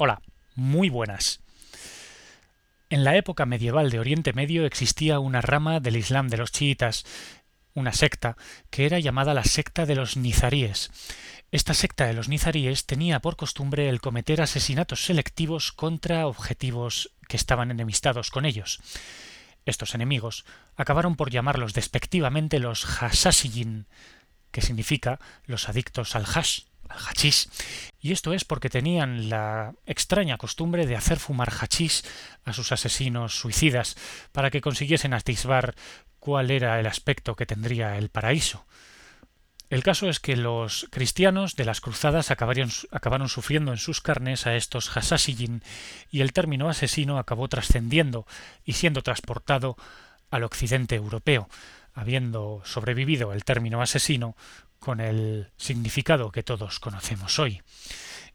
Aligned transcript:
Hola, 0.00 0.22
muy 0.54 0.90
buenas. 0.90 1.40
En 2.88 3.02
la 3.02 3.16
época 3.16 3.46
medieval 3.46 3.90
de 3.90 3.98
Oriente 3.98 4.32
Medio 4.32 4.64
existía 4.64 5.18
una 5.18 5.40
rama 5.40 5.80
del 5.80 5.96
Islam 5.96 6.28
de 6.28 6.36
los 6.36 6.52
chiitas, 6.52 7.04
una 7.74 7.92
secta, 7.92 8.36
que 8.70 8.86
era 8.86 9.00
llamada 9.00 9.34
la 9.34 9.42
secta 9.42 9.86
de 9.86 9.96
los 9.96 10.16
nizaríes. 10.16 10.92
Esta 11.50 11.74
secta 11.74 12.06
de 12.06 12.12
los 12.12 12.28
nizaríes 12.28 12.86
tenía 12.86 13.18
por 13.18 13.34
costumbre 13.34 13.88
el 13.88 14.00
cometer 14.00 14.40
asesinatos 14.40 15.04
selectivos 15.04 15.72
contra 15.72 16.28
objetivos 16.28 17.10
que 17.26 17.36
estaban 17.36 17.72
enemistados 17.72 18.30
con 18.30 18.44
ellos. 18.44 18.78
Estos 19.66 19.96
enemigos 19.96 20.44
acabaron 20.76 21.16
por 21.16 21.32
llamarlos 21.32 21.74
despectivamente 21.74 22.60
los 22.60 22.84
Hasasiyin, 23.02 23.88
que 24.52 24.60
significa 24.60 25.18
los 25.44 25.68
adictos 25.68 26.14
al 26.14 26.24
hash, 26.24 26.67
hachís. 26.88 27.50
Y 28.00 28.12
esto 28.12 28.32
es 28.32 28.44
porque 28.44 28.70
tenían 28.70 29.28
la 29.28 29.74
extraña 29.86 30.38
costumbre 30.38 30.86
de 30.86 30.96
hacer 30.96 31.18
fumar 31.18 31.50
hachís 31.50 32.04
a 32.44 32.52
sus 32.52 32.72
asesinos 32.72 33.38
suicidas 33.38 33.96
para 34.32 34.50
que 34.50 34.60
consiguiesen 34.60 35.14
atisbar 35.14 35.74
cuál 36.18 36.50
era 36.50 36.78
el 36.80 36.86
aspecto 36.86 37.36
que 37.36 37.46
tendría 37.46 37.96
el 37.98 38.08
paraíso. 38.08 38.64
El 39.70 39.82
caso 39.82 40.08
es 40.08 40.18
que 40.18 40.34
los 40.34 40.86
cristianos 40.90 41.54
de 41.54 41.66
las 41.66 41.82
cruzadas 41.82 42.30
acabaron, 42.30 43.28
sufriendo 43.28 43.70
en 43.70 43.76
sus 43.76 44.00
carnes 44.00 44.46
a 44.46 44.56
estos 44.56 44.96
Hasasiyin 44.96 45.62
y 46.10 46.22
el 46.22 46.32
término 46.32 46.70
asesino 46.70 47.18
acabó 47.18 47.48
trascendiendo 47.48 48.26
y 48.64 48.74
siendo 48.74 49.02
transportado 49.02 49.76
al 50.30 50.44
occidente 50.44 50.94
europeo, 50.94 51.50
habiendo 51.92 52.62
sobrevivido 52.64 53.34
el 53.34 53.44
término 53.44 53.82
asesino 53.82 54.36
con 54.78 55.00
el 55.00 55.48
significado 55.56 56.30
que 56.30 56.42
todos 56.42 56.78
conocemos 56.80 57.38
hoy. 57.38 57.62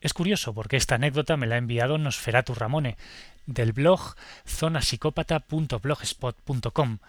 Es 0.01 0.13
curioso 0.13 0.53
porque 0.53 0.77
esta 0.77 0.95
anécdota 0.95 1.37
me 1.37 1.45
la 1.47 1.55
ha 1.55 1.59
enviado 1.59 1.97
Nosferatu 1.97 2.53
Ramone 2.53 2.97
del 3.45 3.73
blog 3.73 4.15
zonasicópata.blogspot.com 4.45 6.99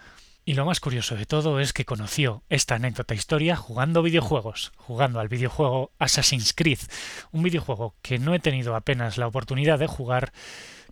y 0.47 0.53
lo 0.53 0.65
más 0.65 0.79
curioso 0.79 1.15
de 1.15 1.25
todo 1.25 1.59
es 1.59 1.73
que 1.73 1.85
conoció 1.85 2.43
esta 2.49 2.75
anécdota 2.75 3.15
historia 3.15 3.55
jugando 3.55 4.03
videojuegos, 4.03 4.73
jugando 4.77 5.19
al 5.19 5.27
videojuego 5.27 5.91
Assassin's 5.97 6.53
Creed, 6.53 6.77
un 7.31 7.41
videojuego 7.41 7.95
que 8.03 8.19
no 8.19 8.35
he 8.35 8.39
tenido 8.39 8.75
apenas 8.75 9.17
la 9.17 9.25
oportunidad 9.25 9.79
de 9.79 9.87
jugar 9.87 10.33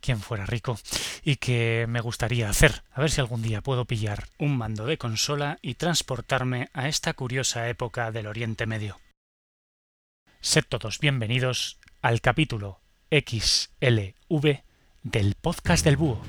quien 0.04 0.20
fuera 0.20 0.46
rico 0.46 0.78
y 1.24 1.38
que 1.38 1.86
me 1.88 2.02
gustaría 2.02 2.50
hacer. 2.50 2.84
A 2.92 3.02
ver 3.02 3.10
si 3.10 3.22
algún 3.22 3.42
día 3.42 3.62
puedo 3.62 3.86
pillar 3.86 4.28
un 4.38 4.58
mando 4.58 4.86
de 4.86 4.98
consola 4.98 5.58
y 5.62 5.76
transportarme 5.76 6.70
a 6.74 6.88
esta 6.88 7.14
curiosa 7.14 7.70
época 7.70 8.12
del 8.12 8.28
Oriente 8.28 8.68
Medio. 8.68 9.00
Sed 10.42 10.66
todos 10.68 11.00
bienvenidos 11.00 11.80
al 12.02 12.20
capítulo 12.20 12.82
XLV 13.10 14.64
del 15.04 15.36
podcast 15.36 15.86
del 15.86 15.98
búho. 15.98 16.22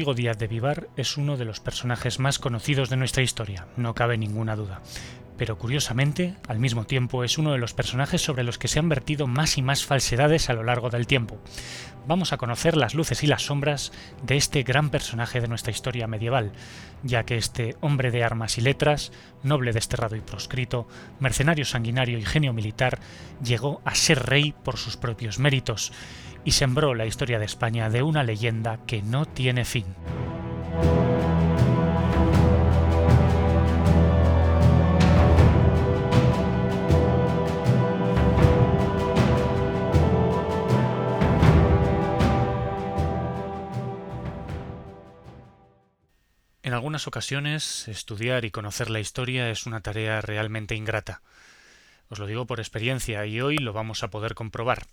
Díaz 0.00 0.38
de 0.38 0.48
Vivar 0.48 0.88
es 0.96 1.18
uno 1.18 1.36
de 1.36 1.44
los 1.44 1.60
personajes 1.60 2.18
más 2.18 2.38
conocidos 2.38 2.88
de 2.88 2.96
nuestra 2.96 3.22
historia, 3.22 3.66
no 3.76 3.94
cabe 3.94 4.16
ninguna 4.16 4.56
duda. 4.56 4.80
Pero 5.40 5.56
curiosamente, 5.56 6.34
al 6.48 6.58
mismo 6.58 6.84
tiempo, 6.84 7.24
es 7.24 7.38
uno 7.38 7.52
de 7.52 7.58
los 7.58 7.72
personajes 7.72 8.20
sobre 8.20 8.44
los 8.44 8.58
que 8.58 8.68
se 8.68 8.78
han 8.78 8.90
vertido 8.90 9.26
más 9.26 9.56
y 9.56 9.62
más 9.62 9.86
falsedades 9.86 10.50
a 10.50 10.52
lo 10.52 10.62
largo 10.64 10.90
del 10.90 11.06
tiempo. 11.06 11.38
Vamos 12.06 12.34
a 12.34 12.36
conocer 12.36 12.76
las 12.76 12.94
luces 12.94 13.22
y 13.22 13.26
las 13.26 13.46
sombras 13.46 13.90
de 14.22 14.36
este 14.36 14.64
gran 14.64 14.90
personaje 14.90 15.40
de 15.40 15.48
nuestra 15.48 15.70
historia 15.70 16.06
medieval, 16.06 16.52
ya 17.02 17.24
que 17.24 17.38
este 17.38 17.74
hombre 17.80 18.10
de 18.10 18.22
armas 18.22 18.58
y 18.58 18.60
letras, 18.60 19.12
noble 19.42 19.72
desterrado 19.72 20.14
y 20.14 20.20
proscrito, 20.20 20.86
mercenario 21.20 21.64
sanguinario 21.64 22.18
y 22.18 22.24
genio 22.26 22.52
militar, 22.52 22.98
llegó 23.42 23.80
a 23.86 23.94
ser 23.94 24.26
rey 24.26 24.52
por 24.62 24.76
sus 24.76 24.98
propios 24.98 25.38
méritos, 25.38 25.90
y 26.44 26.50
sembró 26.50 26.94
la 26.94 27.06
historia 27.06 27.38
de 27.38 27.46
España 27.46 27.88
de 27.88 28.02
una 28.02 28.24
leyenda 28.24 28.80
que 28.86 29.00
no 29.00 29.24
tiene 29.24 29.64
fin. 29.64 29.86
Ocasiones, 47.06 47.88
estudiar 47.88 48.44
y 48.44 48.50
conocer 48.50 48.90
la 48.90 49.00
historia 49.00 49.50
es 49.50 49.66
una 49.66 49.80
tarea 49.80 50.20
realmente 50.20 50.74
ingrata. 50.74 51.22
Os 52.08 52.18
lo 52.18 52.26
digo 52.26 52.46
por 52.46 52.60
experiencia 52.60 53.24
y 53.26 53.40
hoy 53.40 53.58
lo 53.58 53.72
vamos 53.72 54.02
a 54.02 54.10
poder 54.10 54.34
comprobar 54.34 54.86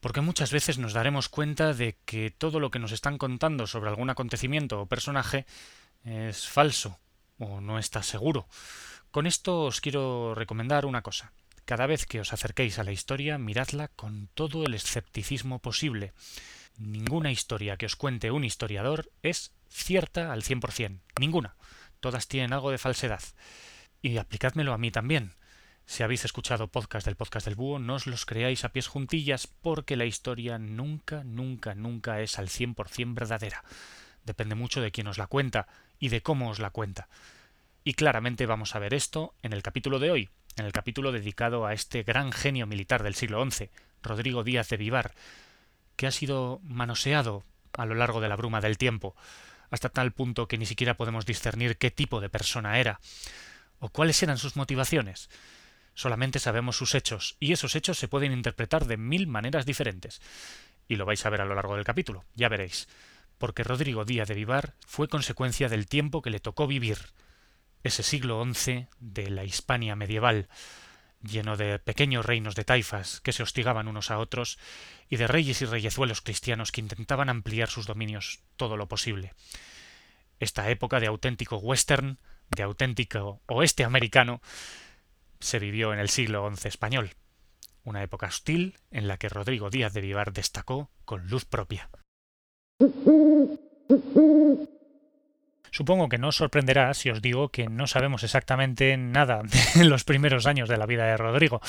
porque 0.00 0.22
muchas 0.22 0.50
veces 0.50 0.78
nos 0.78 0.94
daremos 0.94 1.28
cuenta 1.28 1.74
de 1.74 1.96
que 2.04 2.30
todo 2.30 2.58
lo 2.58 2.70
que 2.70 2.78
nos 2.78 2.92
están 2.92 3.18
contando 3.18 3.66
sobre 3.66 3.90
algún 3.90 4.10
acontecimiento 4.10 4.80
o 4.80 4.86
personaje 4.86 5.46
es 6.04 6.48
falso 6.48 6.98
o 7.38 7.60
no 7.60 7.78
está 7.78 8.02
seguro. 8.02 8.48
Con 9.10 9.26
esto 9.26 9.64
os 9.64 9.80
quiero 9.80 10.34
recomendar 10.34 10.86
una 10.86 11.02
cosa. 11.02 11.32
Cada 11.64 11.86
vez 11.86 12.06
que 12.06 12.20
os 12.20 12.32
acerquéis 12.32 12.78
a 12.78 12.84
la 12.84 12.92
historia, 12.92 13.38
miradla 13.38 13.88
con 13.88 14.28
todo 14.34 14.64
el 14.64 14.74
escepticismo 14.74 15.60
posible. 15.60 16.12
Ninguna 16.80 17.30
historia 17.30 17.76
que 17.76 17.84
os 17.84 17.94
cuente 17.94 18.30
un 18.30 18.42
historiador 18.42 19.12
es 19.22 19.52
cierta 19.68 20.32
al 20.32 20.42
100%. 20.42 21.00
Ninguna. 21.20 21.54
Todas 22.00 22.26
tienen 22.26 22.54
algo 22.54 22.70
de 22.70 22.78
falsedad. 22.78 23.20
Y 24.00 24.16
aplicádmelo 24.16 24.72
a 24.72 24.78
mí 24.78 24.90
también. 24.90 25.34
Si 25.84 26.02
habéis 26.02 26.24
escuchado 26.24 26.68
podcast 26.68 27.04
del 27.04 27.16
podcast 27.16 27.44
del 27.44 27.54
búho, 27.54 27.78
no 27.78 27.96
os 27.96 28.06
los 28.06 28.24
creáis 28.24 28.64
a 28.64 28.70
pies 28.70 28.86
juntillas 28.86 29.46
porque 29.46 29.96
la 29.96 30.06
historia 30.06 30.58
nunca, 30.58 31.22
nunca, 31.22 31.74
nunca 31.74 32.22
es 32.22 32.38
al 32.38 32.48
100% 32.48 33.14
verdadera. 33.14 33.62
Depende 34.24 34.54
mucho 34.54 34.80
de 34.80 34.90
quién 34.90 35.06
os 35.08 35.18
la 35.18 35.26
cuenta 35.26 35.68
y 35.98 36.08
de 36.08 36.22
cómo 36.22 36.48
os 36.48 36.60
la 36.60 36.70
cuenta. 36.70 37.10
Y 37.84 37.92
claramente 37.92 38.46
vamos 38.46 38.74
a 38.74 38.78
ver 38.78 38.94
esto 38.94 39.34
en 39.42 39.52
el 39.52 39.62
capítulo 39.62 39.98
de 39.98 40.12
hoy, 40.12 40.30
en 40.56 40.64
el 40.64 40.72
capítulo 40.72 41.12
dedicado 41.12 41.66
a 41.66 41.74
este 41.74 42.04
gran 42.04 42.32
genio 42.32 42.66
militar 42.66 43.02
del 43.02 43.14
siglo 43.14 43.44
XI, 43.50 43.68
Rodrigo 44.02 44.44
Díaz 44.44 44.70
de 44.70 44.78
Vivar, 44.78 45.12
que 46.00 46.06
ha 46.06 46.10
sido 46.12 46.62
manoseado 46.64 47.44
a 47.74 47.84
lo 47.84 47.94
largo 47.94 48.22
de 48.22 48.28
la 48.30 48.36
bruma 48.36 48.62
del 48.62 48.78
tiempo, 48.78 49.14
hasta 49.68 49.90
tal 49.90 50.12
punto 50.12 50.48
que 50.48 50.56
ni 50.56 50.64
siquiera 50.64 50.96
podemos 50.96 51.26
discernir 51.26 51.76
qué 51.76 51.90
tipo 51.90 52.22
de 52.22 52.30
persona 52.30 52.78
era, 52.78 53.00
o 53.80 53.90
cuáles 53.90 54.22
eran 54.22 54.38
sus 54.38 54.56
motivaciones. 54.56 55.28
Solamente 55.92 56.38
sabemos 56.38 56.78
sus 56.78 56.94
hechos, 56.94 57.36
y 57.38 57.52
esos 57.52 57.76
hechos 57.76 57.98
se 57.98 58.08
pueden 58.08 58.32
interpretar 58.32 58.86
de 58.86 58.96
mil 58.96 59.26
maneras 59.26 59.66
diferentes. 59.66 60.22
Y 60.88 60.96
lo 60.96 61.04
vais 61.04 61.26
a 61.26 61.28
ver 61.28 61.42
a 61.42 61.44
lo 61.44 61.54
largo 61.54 61.76
del 61.76 61.84
capítulo, 61.84 62.24
ya 62.34 62.48
veréis. 62.48 62.88
Porque 63.36 63.62
Rodrigo 63.62 64.06
Díaz 64.06 64.28
de 64.28 64.34
Vivar 64.36 64.76
fue 64.86 65.06
consecuencia 65.06 65.68
del 65.68 65.86
tiempo 65.86 66.22
que 66.22 66.30
le 66.30 66.40
tocó 66.40 66.66
vivir, 66.66 66.96
ese 67.82 68.02
siglo 68.02 68.42
XI 68.42 68.86
de 69.00 69.28
la 69.28 69.44
Hispania 69.44 69.96
medieval, 69.96 70.48
lleno 71.22 71.56
de 71.56 71.78
pequeños 71.78 72.24
reinos 72.24 72.54
de 72.54 72.64
taifas 72.64 73.20
que 73.20 73.32
se 73.32 73.42
hostigaban 73.42 73.88
unos 73.88 74.10
a 74.10 74.18
otros 74.18 74.58
y 75.08 75.16
de 75.16 75.26
reyes 75.26 75.60
y 75.62 75.66
reyezuelos 75.66 76.22
cristianos 76.22 76.72
que 76.72 76.80
intentaban 76.80 77.28
ampliar 77.28 77.68
sus 77.68 77.86
dominios 77.86 78.42
todo 78.56 78.76
lo 78.76 78.88
posible. 78.88 79.34
Esta 80.38 80.70
época 80.70 81.00
de 81.00 81.08
auténtico 81.08 81.58
western, 81.58 82.18
de 82.48 82.62
auténtico 82.62 83.42
oeste 83.46 83.84
americano, 83.84 84.40
se 85.40 85.58
vivió 85.58 85.92
en 85.92 85.98
el 85.98 86.08
siglo 86.08 86.50
XI 86.54 86.68
español, 86.68 87.10
una 87.84 88.02
época 88.02 88.26
hostil 88.26 88.78
en 88.90 89.08
la 89.08 89.16
que 89.16 89.28
Rodrigo 89.28 89.70
Díaz 89.70 89.92
de 89.92 90.00
Vivar 90.00 90.32
destacó 90.32 90.90
con 91.04 91.28
luz 91.28 91.44
propia. 91.44 91.90
Supongo 95.70 96.08
que 96.08 96.18
no 96.18 96.28
os 96.28 96.36
sorprenderá 96.36 96.92
si 96.94 97.10
os 97.10 97.22
digo 97.22 97.48
que 97.48 97.68
no 97.68 97.86
sabemos 97.86 98.22
exactamente 98.22 98.96
nada 98.96 99.42
de 99.74 99.84
los 99.84 100.04
primeros 100.04 100.46
años 100.46 100.68
de 100.68 100.76
la 100.76 100.86
vida 100.86 101.06
de 101.06 101.16
Rodrigo. 101.16 101.60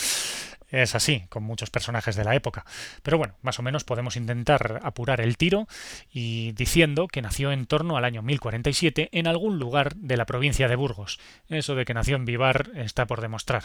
Es 0.71 0.95
así, 0.95 1.25
con 1.27 1.44
muchos 1.44 1.69
personajes 1.69 2.15
de 2.15 2.24
la 2.24 2.33
época. 2.33 2.65
Pero 3.03 3.18
bueno, 3.18 3.36
más 3.42 3.59
o 3.59 3.62
menos 3.62 3.83
podemos 3.83 4.15
intentar 4.15 4.80
apurar 4.83 5.19
el 5.19 5.36
tiro 5.36 5.68
y 6.09 6.53
diciendo 6.53 7.07
que 7.07 7.21
nació 7.21 7.51
en 7.51 7.65
torno 7.65 7.98
al 7.98 8.06
año 8.06 8.21
1047 8.21 9.09
en 9.12 9.27
algún 9.27 9.59
lugar 9.59 9.95
de 9.95 10.15
la 10.15 10.25
provincia 10.25 10.69
de 10.69 10.77
Burgos. 10.77 11.19
Eso 11.50 11.75
de 11.75 11.83
que 11.83 11.94
nació 11.94 12.15
en 12.15 12.25
Vivar 12.25 12.71
está 12.75 13.06
por 13.06 13.19
demostrar. 13.19 13.63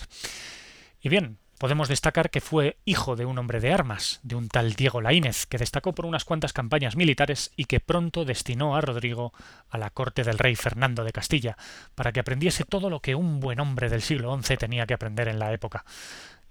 Y 1.01 1.09
bien, 1.09 1.39
podemos 1.59 1.89
destacar 1.89 2.31
que 2.31 2.41
fue 2.41 2.77
hijo 2.85 3.17
de 3.17 3.25
un 3.25 3.39
hombre 3.39 3.61
de 3.61 3.73
armas, 3.73 4.21
de 4.23 4.35
un 4.35 4.49
tal 4.49 4.75
Diego 4.75 5.01
Laínez, 5.01 5.47
que 5.47 5.59
destacó 5.59 5.95
por 5.95 6.07
unas 6.07 6.25
cuantas 6.25 6.53
campañas 6.53 6.97
militares 6.97 7.53
y 7.57 7.65
que 7.65 7.81
pronto 7.81 8.25
destinó 8.25 8.77
a 8.77 8.81
Rodrigo 8.81 9.33
a 9.71 9.79
la 9.79 9.91
corte 9.91 10.25
del 10.25 10.39
rey 10.39 10.57
Fernando 10.57 11.05
de 11.05 11.13
Castilla, 11.13 11.57
para 11.95 12.13
que 12.13 12.21
aprendiese 12.21 12.65
todo 12.65 12.91
lo 12.91 13.01
que 13.01 13.15
un 13.15 13.41
buen 13.41 13.61
hombre 13.61 13.89
del 13.89 14.03
siglo 14.03 14.37
XI 14.41 14.57
tenía 14.57 14.87
que 14.87 14.95
aprender 14.95 15.29
en 15.29 15.39
la 15.39 15.53
época 15.53 15.85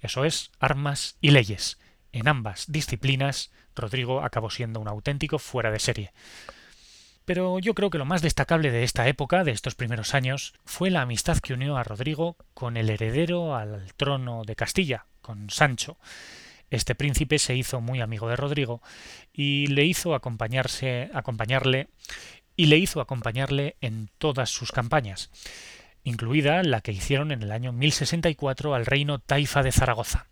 eso 0.06 0.24
es, 0.24 0.52
armas 0.60 1.18
y 1.20 1.32
leyes, 1.32 1.80
en 2.12 2.28
ambas 2.28 2.66
disciplinas, 2.72 3.52
Rodrigo 3.76 4.24
acabó 4.24 4.50
siendo 4.50 4.80
un 4.80 4.88
auténtico 4.88 5.40
fuera 5.40 5.72
de 5.72 5.80
serie. 5.80 6.14
Pero 7.26 7.58
yo 7.60 7.74
creo 7.74 7.90
que 7.90 7.98
lo 7.98 8.06
más 8.06 8.22
destacable 8.22 8.72
de 8.72 8.84
esta 8.84 9.08
época, 9.08 9.44
de 9.44 9.52
estos 9.52 9.76
primeros 9.76 10.14
años, 10.14 10.54
fue 10.64 10.92
la 10.92 11.02
amistad 11.02 11.40
que 11.40 11.54
unió 11.54 11.76
a 11.76 11.84
Rodrigo 11.84 12.38
con 12.54 12.78
el 12.78 12.90
heredero 12.90 13.56
al 13.56 13.94
trono 13.96 14.44
de 14.46 14.56
Castilla, 14.56 15.08
con 15.22 15.50
Sancho. 15.50 15.98
Este 16.70 16.94
príncipe 16.94 17.40
se 17.40 17.56
hizo 17.56 17.82
muy 17.82 18.02
amigo 18.02 18.30
de 18.30 18.36
Rodrigo 18.36 18.82
y 19.34 19.68
le 19.68 19.86
hizo 19.86 20.14
acompañarse, 20.14 21.10
acompañarle 21.14 21.88
y 22.56 22.68
le 22.68 22.78
hizo 22.78 23.02
acompañarle 23.02 23.76
en 23.82 24.10
todas 24.18 24.50
sus 24.50 24.72
campañas, 24.72 25.32
incluida 26.04 26.64
la 26.64 26.82
que 26.82 26.92
hicieron 26.92 27.32
en 27.32 27.42
el 27.42 27.52
año 27.52 27.72
1064 27.72 28.76
al 28.76 28.86
reino 28.86 29.20
Taifa 29.20 29.64
de 29.64 29.72
Zaragoza. 29.72 30.28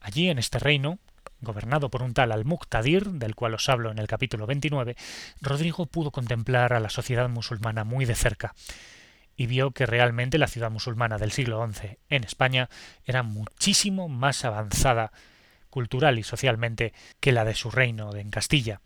Allí, 0.00 0.28
en 0.28 0.38
este 0.38 0.58
reino, 0.58 0.98
gobernado 1.42 1.90
por 1.90 2.02
un 2.02 2.14
tal 2.14 2.32
Al-Muqtadir, 2.32 3.10
del 3.10 3.34
cual 3.34 3.54
os 3.54 3.68
hablo 3.68 3.90
en 3.90 3.98
el 3.98 4.06
capítulo 4.06 4.46
29, 4.46 4.96
Rodrigo 5.40 5.86
pudo 5.86 6.10
contemplar 6.10 6.72
a 6.72 6.80
la 6.80 6.88
sociedad 6.88 7.28
musulmana 7.28 7.84
muy 7.84 8.04
de 8.04 8.14
cerca 8.14 8.54
y 9.36 9.46
vio 9.46 9.72
que 9.72 9.86
realmente 9.86 10.38
la 10.38 10.46
ciudad 10.46 10.70
musulmana 10.70 11.18
del 11.18 11.32
siglo 11.32 11.66
XI 11.66 11.98
en 12.08 12.24
España 12.24 12.68
era 13.04 13.22
muchísimo 13.22 14.08
más 14.08 14.44
avanzada 14.44 15.12
cultural 15.70 16.18
y 16.18 16.22
socialmente 16.22 16.92
que 17.18 17.32
la 17.32 17.44
de 17.44 17.54
su 17.54 17.70
reino 17.70 18.14
en 18.14 18.30
Castilla. 18.30 18.80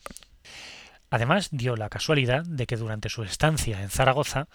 Además, 1.11 1.49
dio 1.51 1.77
la 1.77 1.89
casualidad 1.89 2.45
de 2.45 2.67
que 2.67 2.77
durante 2.77 3.09
su 3.09 3.23
estancia 3.23 3.83
en 3.83 3.91
Zaragoza, 3.91 4.49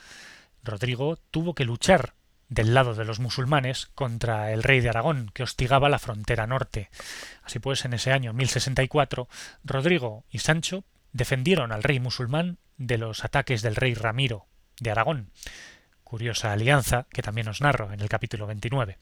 Rodrigo 0.63 1.17
tuvo 1.29 1.53
que 1.53 1.65
luchar 1.65 2.13
del 2.51 2.73
lado 2.73 2.93
de 2.93 3.05
los 3.05 3.21
musulmanes 3.21 3.87
contra 3.95 4.51
el 4.51 4.61
rey 4.61 4.81
de 4.81 4.89
Aragón, 4.89 5.31
que 5.33 5.41
hostigaba 5.41 5.87
la 5.87 5.99
frontera 5.99 6.45
norte. 6.47 6.89
Así 7.43 7.59
pues, 7.59 7.85
en 7.85 7.93
ese 7.93 8.11
año 8.11 8.33
1064, 8.33 9.29
Rodrigo 9.63 10.25
y 10.29 10.39
Sancho 10.39 10.83
defendieron 11.13 11.71
al 11.71 11.81
rey 11.81 12.01
musulmán 12.01 12.57
de 12.77 12.97
los 12.97 13.23
ataques 13.23 13.61
del 13.61 13.77
rey 13.77 13.93
Ramiro 13.93 14.47
de 14.81 14.91
Aragón. 14.91 15.31
Curiosa 16.03 16.51
alianza 16.51 17.07
que 17.13 17.21
también 17.21 17.47
os 17.47 17.61
narro 17.61 17.93
en 17.93 18.01
el 18.01 18.09
capítulo 18.09 18.47
29. 18.47 18.97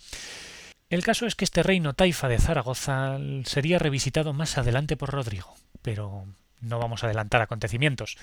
El 0.92 1.04
caso 1.04 1.26
es 1.26 1.34
que 1.34 1.46
este 1.46 1.64
reino 1.64 1.94
taifa 1.94 2.28
de 2.28 2.38
Zaragoza 2.38 3.18
sería 3.46 3.80
revisitado 3.80 4.32
más 4.32 4.60
adelante 4.60 4.96
por 4.96 5.10
Rodrigo, 5.10 5.56
pero 5.82 6.28
no 6.62 6.78
vamos 6.78 7.04
a 7.04 7.08
adelantar 7.08 7.42
acontecimientos 7.42 8.16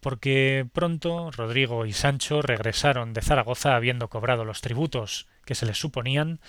porque 0.00 0.66
pronto 0.72 1.30
Rodrigo 1.30 1.86
y 1.86 1.92
Sancho 1.92 2.42
regresaron 2.42 3.12
de 3.12 3.22
Zaragoza 3.22 3.76
habiendo 3.76 4.08
cobrado 4.08 4.44
los 4.44 4.60
tributos 4.60 5.26
que 5.44 5.54
se 5.54 5.66
les 5.66 5.78
suponían, 5.78 6.40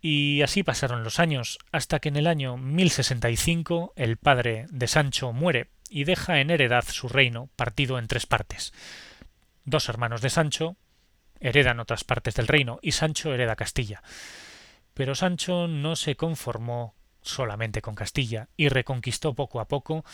y 0.00 0.42
así 0.42 0.62
pasaron 0.62 1.02
los 1.02 1.18
años, 1.18 1.58
hasta 1.72 1.98
que 1.98 2.08
en 2.08 2.16
el 2.16 2.26
año 2.26 2.56
1065 2.56 3.92
el 3.96 4.16
padre 4.16 4.66
de 4.70 4.86
Sancho 4.86 5.32
muere 5.32 5.70
y 5.90 6.04
deja 6.04 6.40
en 6.40 6.50
heredad 6.50 6.84
su 6.86 7.08
reino 7.08 7.48
partido 7.56 7.98
en 7.98 8.06
tres 8.06 8.26
partes. 8.26 8.72
Dos 9.64 9.88
hermanos 9.88 10.20
de 10.20 10.30
Sancho 10.30 10.76
heredan 11.40 11.80
otras 11.80 12.04
partes 12.04 12.34
del 12.34 12.46
reino 12.46 12.78
y 12.82 12.92
Sancho 12.92 13.32
hereda 13.32 13.56
Castilla. 13.56 14.02
Pero 14.94 15.14
Sancho 15.14 15.68
no 15.68 15.96
se 15.96 16.16
conformó 16.16 16.94
solamente 17.22 17.82
con 17.82 17.94
Castilla 17.94 18.48
y 18.56 18.68
reconquistó 18.68 19.34
poco 19.34 19.60
a 19.60 19.68
poco, 19.68 20.04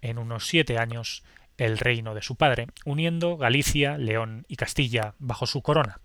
en 0.00 0.18
unos 0.18 0.46
siete 0.46 0.78
años, 0.78 1.22
el 1.58 1.78
reino 1.78 2.14
de 2.14 2.22
su 2.22 2.36
padre, 2.36 2.68
uniendo 2.84 3.36
Galicia, 3.36 3.98
León 3.98 4.44
y 4.48 4.56
Castilla 4.56 5.14
bajo 5.18 5.46
su 5.46 5.62
corona. 5.62 6.00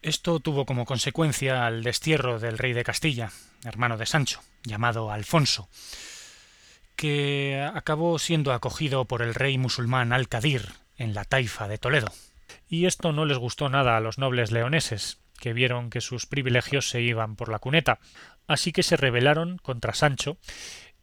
Esto 0.00 0.38
tuvo 0.40 0.64
como 0.64 0.84
consecuencia 0.84 1.66
al 1.66 1.82
destierro 1.82 2.38
del 2.38 2.58
rey 2.58 2.72
de 2.72 2.84
Castilla, 2.84 3.32
hermano 3.64 3.96
de 3.96 4.06
Sancho, 4.06 4.40
llamado 4.62 5.10
Alfonso, 5.10 5.68
que 6.94 7.68
acabó 7.74 8.18
siendo 8.18 8.52
acogido 8.52 9.06
por 9.06 9.22
el 9.22 9.34
rey 9.34 9.58
musulmán 9.58 10.12
Al-Qadir 10.12 10.68
en 10.96 11.14
la 11.14 11.24
taifa 11.24 11.66
de 11.68 11.78
Toledo. 11.78 12.12
Y 12.68 12.86
esto 12.86 13.12
no 13.12 13.24
les 13.24 13.38
gustó 13.38 13.68
nada 13.68 13.96
a 13.96 14.00
los 14.00 14.18
nobles 14.18 14.52
leoneses, 14.52 15.18
que 15.38 15.52
vieron 15.52 15.90
que 15.90 16.00
sus 16.00 16.26
privilegios 16.26 16.88
se 16.88 17.00
iban 17.00 17.36
por 17.36 17.48
la 17.48 17.58
cuneta, 17.58 17.98
así 18.46 18.72
que 18.72 18.82
se 18.82 18.96
rebelaron 18.96 19.58
contra 19.58 19.94
Sancho 19.94 20.36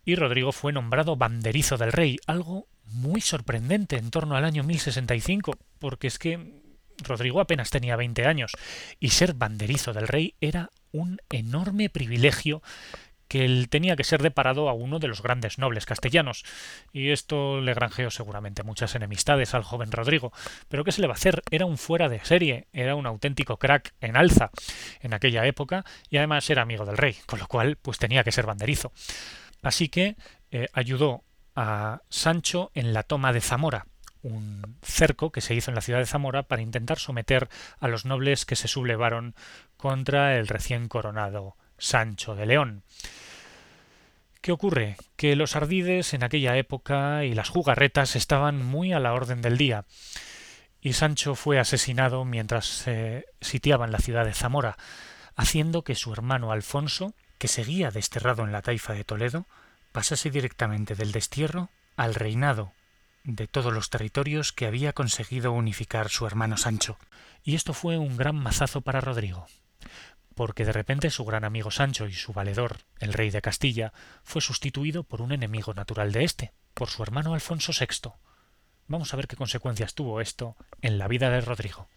y 0.05 0.15
Rodrigo 0.15 0.51
fue 0.51 0.71
nombrado 0.71 1.15
banderizo 1.15 1.77
del 1.77 1.91
rey, 1.91 2.17
algo 2.27 2.67
muy 2.85 3.21
sorprendente 3.21 3.97
en 3.97 4.11
torno 4.11 4.35
al 4.35 4.45
año 4.45 4.63
1065, 4.63 5.57
porque 5.79 6.07
es 6.07 6.19
que 6.19 6.61
Rodrigo 7.03 7.41
apenas 7.41 7.71
tenía 7.71 7.95
20 7.95 8.25
años 8.25 8.51
y 8.99 9.09
ser 9.09 9.33
banderizo 9.33 9.91
del 9.91 10.07
rey 10.07 10.35
era 10.39 10.69
un 10.91 11.17
enorme 11.29 11.89
privilegio 11.89 12.61
que 13.27 13.43
él 13.43 13.69
tenía 13.69 13.95
que 13.95 14.03
ser 14.03 14.21
deparado 14.21 14.69
a 14.69 14.73
uno 14.73 14.99
de 14.99 15.07
los 15.07 15.23
grandes 15.23 15.57
nobles 15.57 15.85
castellanos, 15.85 16.45
y 16.93 17.09
esto 17.09 17.59
le 17.59 17.73
granjeó 17.73 18.11
seguramente 18.11 18.63
muchas 18.63 18.93
enemistades 18.93 19.53
al 19.53 19.63
joven 19.63 19.91
Rodrigo. 19.91 20.31
Pero 20.69 20.83
¿qué 20.83 20.91
se 20.91 21.01
le 21.01 21.07
va 21.07 21.13
a 21.13 21.17
hacer? 21.17 21.41
Era 21.49 21.65
un 21.65 21.79
fuera 21.79 22.07
de 22.07 22.23
serie, 22.23 22.67
era 22.71 22.95
un 22.95 23.07
auténtico 23.07 23.57
crack 23.57 23.93
en 23.99 24.15
alza 24.15 24.51
en 25.01 25.13
aquella 25.13 25.45
época, 25.47 25.85
y 26.09 26.17
además 26.17 26.47
era 26.49 26.61
amigo 26.61 26.85
del 26.85 26.97
rey, 26.97 27.15
con 27.25 27.39
lo 27.39 27.47
cual 27.47 27.77
pues 27.81 27.97
tenía 27.97 28.23
que 28.23 28.31
ser 28.31 28.45
banderizo. 28.45 28.91
Así 29.65 29.89
que 29.89 30.15
eh, 30.51 30.67
ayudó 30.73 31.23
a 31.55 32.03
Sancho 32.09 32.69
en 32.75 32.93
la 32.93 33.01
toma 33.01 33.33
de 33.33 33.41
Zamora, 33.41 33.87
un 34.21 34.77
cerco 34.83 35.31
que 35.31 35.41
se 35.41 35.55
hizo 35.55 35.71
en 35.71 35.75
la 35.75 35.81
ciudad 35.81 35.97
de 35.97 36.05
Zamora 36.05 36.43
para 36.43 36.61
intentar 36.61 36.99
someter 36.99 37.49
a 37.79 37.87
los 37.87 38.05
nobles 38.05 38.45
que 38.45 38.55
se 38.55 38.67
sublevaron 38.67 39.33
contra 39.75 40.37
el 40.37 40.47
recién 40.47 40.87
coronado 40.87 41.57
Sancho 41.79 42.35
de 42.35 42.45
León. 42.45 42.83
¿Qué 44.41 44.51
ocurre? 44.51 44.97
Que 45.15 45.35
los 45.35 45.55
ardides 45.55 46.13
en 46.13 46.23
aquella 46.23 46.57
época 46.57 47.25
y 47.25 47.33
las 47.33 47.49
jugarretas 47.49 48.15
estaban 48.15 48.63
muy 48.63 48.93
a 48.93 48.99
la 48.99 49.13
orden 49.13 49.41
del 49.41 49.57
día, 49.57 49.85
y 50.79 50.93
Sancho 50.93 51.33
fue 51.33 51.57
asesinado 51.57 52.23
mientras 52.23 52.67
se 52.67 53.25
sitiaba 53.41 53.85
en 53.85 53.91
la 53.91 53.97
ciudad 53.97 54.25
de 54.25 54.33
Zamora, 54.35 54.77
haciendo 55.35 55.83
que 55.83 55.95
su 55.95 56.13
hermano 56.13 56.51
Alfonso 56.51 57.15
que 57.37 57.47
seguía 57.47 57.91
desterrado 57.91 58.43
en 58.43 58.51
la 58.51 58.61
taifa 58.61 58.93
de 58.93 59.03
Toledo, 59.03 59.45
pasase 59.91 60.29
directamente 60.29 60.95
del 60.95 61.11
destierro 61.11 61.69
al 61.95 62.15
reinado 62.15 62.73
de 63.23 63.47
todos 63.47 63.73
los 63.73 63.89
territorios 63.89 64.53
que 64.53 64.67
había 64.67 64.93
conseguido 64.93 65.51
unificar 65.51 66.09
su 66.09 66.27
hermano 66.27 66.57
Sancho. 66.57 66.97
Y 67.43 67.55
esto 67.55 67.73
fue 67.73 67.97
un 67.97 68.17
gran 68.17 68.35
mazazo 68.35 68.81
para 68.81 69.01
Rodrigo, 69.01 69.47
porque 70.35 70.65
de 70.65 70.73
repente 70.73 71.09
su 71.09 71.25
gran 71.25 71.43
amigo 71.43 71.71
Sancho 71.71 72.07
y 72.07 72.13
su 72.13 72.33
valedor, 72.33 72.77
el 72.99 73.13
rey 73.13 73.31
de 73.31 73.41
Castilla, 73.41 73.93
fue 74.23 74.41
sustituido 74.41 75.03
por 75.03 75.21
un 75.21 75.31
enemigo 75.31 75.73
natural 75.73 76.11
de 76.11 76.23
éste, 76.23 76.53
por 76.73 76.89
su 76.89 77.01
hermano 77.01 77.33
Alfonso 77.33 77.71
VI. 77.77 78.11
Vamos 78.87 79.13
a 79.13 79.17
ver 79.17 79.27
qué 79.27 79.35
consecuencias 79.35 79.95
tuvo 79.95 80.21
esto 80.21 80.55
en 80.81 80.99
la 80.99 81.07
vida 81.07 81.29
de 81.31 81.41
Rodrigo. 81.41 81.87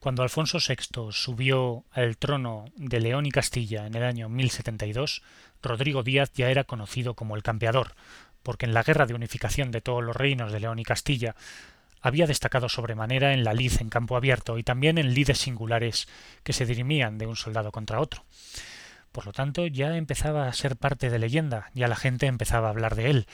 Cuando 0.00 0.22
Alfonso 0.22 0.56
VI 0.66 1.12
subió 1.12 1.84
al 1.92 2.16
trono 2.16 2.64
de 2.74 3.00
León 3.00 3.26
y 3.26 3.30
Castilla 3.30 3.86
en 3.86 3.94
el 3.94 4.02
año 4.02 4.30
1072, 4.30 5.22
Rodrigo 5.62 6.02
Díaz 6.02 6.32
ya 6.34 6.48
era 6.48 6.64
conocido 6.64 7.12
como 7.12 7.36
el 7.36 7.42
campeador, 7.42 7.94
porque 8.42 8.64
en 8.64 8.72
la 8.72 8.82
guerra 8.82 9.04
de 9.04 9.12
unificación 9.12 9.70
de 9.70 9.82
todos 9.82 10.02
los 10.02 10.16
reinos 10.16 10.52
de 10.52 10.60
León 10.60 10.78
y 10.78 10.84
Castilla 10.84 11.36
había 12.00 12.26
destacado 12.26 12.70
sobremanera 12.70 13.34
en 13.34 13.44
la 13.44 13.52
lid 13.52 13.72
en 13.78 13.90
campo 13.90 14.16
abierto 14.16 14.56
y 14.56 14.62
también 14.62 14.96
en 14.96 15.12
lides 15.12 15.36
singulares 15.36 16.08
que 16.44 16.54
se 16.54 16.64
dirimían 16.64 17.18
de 17.18 17.26
un 17.26 17.36
soldado 17.36 17.70
contra 17.70 18.00
otro. 18.00 18.24
Por 19.12 19.26
lo 19.26 19.32
tanto, 19.32 19.66
ya 19.66 19.96
empezaba 19.96 20.46
a 20.46 20.52
ser 20.52 20.76
parte 20.76 21.10
de 21.10 21.18
leyenda, 21.18 21.70
ya 21.74 21.88
la 21.88 21.96
gente 21.96 22.26
empezaba 22.26 22.68
a 22.68 22.70
hablar 22.70 22.94
de 22.94 23.10
él, 23.10 23.26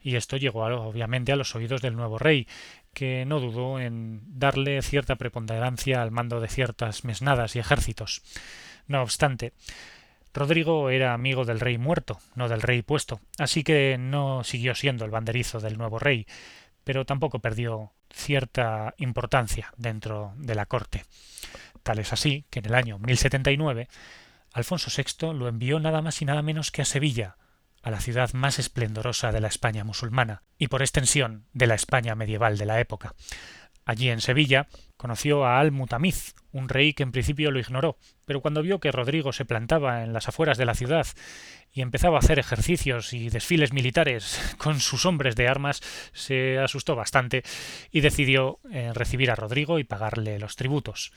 y 0.00 0.16
esto 0.16 0.36
llegó 0.36 0.64
obviamente 0.64 1.32
a 1.32 1.36
los 1.36 1.54
oídos 1.54 1.82
del 1.82 1.96
nuevo 1.96 2.18
rey, 2.18 2.46
que 2.92 3.24
no 3.26 3.40
dudó 3.40 3.80
en 3.80 4.20
darle 4.38 4.80
cierta 4.82 5.16
preponderancia 5.16 6.02
al 6.02 6.12
mando 6.12 6.40
de 6.40 6.48
ciertas 6.48 7.04
mesnadas 7.04 7.56
y 7.56 7.58
ejércitos. 7.58 8.22
No 8.86 9.02
obstante, 9.02 9.52
Rodrigo 10.32 10.90
era 10.90 11.14
amigo 11.14 11.44
del 11.44 11.60
rey 11.60 11.78
muerto, 11.78 12.18
no 12.34 12.48
del 12.48 12.62
rey 12.62 12.82
puesto, 12.82 13.20
así 13.38 13.64
que 13.64 13.96
no 13.98 14.44
siguió 14.44 14.74
siendo 14.74 15.04
el 15.04 15.10
banderizo 15.10 15.58
del 15.60 15.78
nuevo 15.78 15.98
rey, 15.98 16.26
pero 16.84 17.04
tampoco 17.04 17.40
perdió 17.40 17.92
cierta 18.12 18.94
importancia 18.98 19.72
dentro 19.76 20.32
de 20.36 20.54
la 20.54 20.66
corte. 20.66 21.04
Tal 21.82 21.98
es 21.98 22.12
así 22.12 22.44
que 22.50 22.60
en 22.60 22.66
el 22.66 22.74
año 22.74 22.98
1079 22.98 23.88
Alfonso 24.54 24.88
VI 24.96 25.34
lo 25.36 25.48
envió 25.48 25.80
nada 25.80 26.00
más 26.00 26.22
y 26.22 26.24
nada 26.24 26.40
menos 26.40 26.70
que 26.70 26.80
a 26.80 26.84
Sevilla, 26.84 27.36
a 27.82 27.90
la 27.90 28.00
ciudad 28.00 28.32
más 28.34 28.60
esplendorosa 28.60 29.32
de 29.32 29.40
la 29.40 29.48
España 29.48 29.82
musulmana 29.82 30.44
y 30.58 30.68
por 30.68 30.80
extensión 30.80 31.46
de 31.52 31.66
la 31.66 31.74
España 31.74 32.14
medieval 32.14 32.56
de 32.56 32.64
la 32.64 32.78
época. 32.78 33.14
Allí 33.84 34.08
en 34.10 34.20
Sevilla 34.20 34.68
conoció 34.96 35.44
a 35.44 35.58
Al-Mutamiz, 35.58 36.36
un 36.52 36.68
rey 36.68 36.94
que 36.94 37.02
en 37.02 37.10
principio 37.10 37.50
lo 37.50 37.58
ignoró, 37.58 37.98
pero 38.24 38.40
cuando 38.40 38.62
vio 38.62 38.78
que 38.78 38.92
Rodrigo 38.92 39.32
se 39.32 39.44
plantaba 39.44 40.04
en 40.04 40.12
las 40.12 40.28
afueras 40.28 40.56
de 40.56 40.66
la 40.66 40.74
ciudad 40.74 41.08
y 41.72 41.80
empezaba 41.80 42.16
a 42.16 42.20
hacer 42.20 42.38
ejercicios 42.38 43.12
y 43.12 43.30
desfiles 43.30 43.72
militares 43.72 44.54
con 44.58 44.78
sus 44.78 45.04
hombres 45.04 45.34
de 45.34 45.48
armas, 45.48 45.82
se 46.12 46.60
asustó 46.60 46.94
bastante 46.94 47.42
y 47.90 48.02
decidió 48.02 48.60
eh, 48.70 48.92
recibir 48.94 49.32
a 49.32 49.34
Rodrigo 49.34 49.80
y 49.80 49.84
pagarle 49.84 50.38
los 50.38 50.54
tributos. 50.54 51.12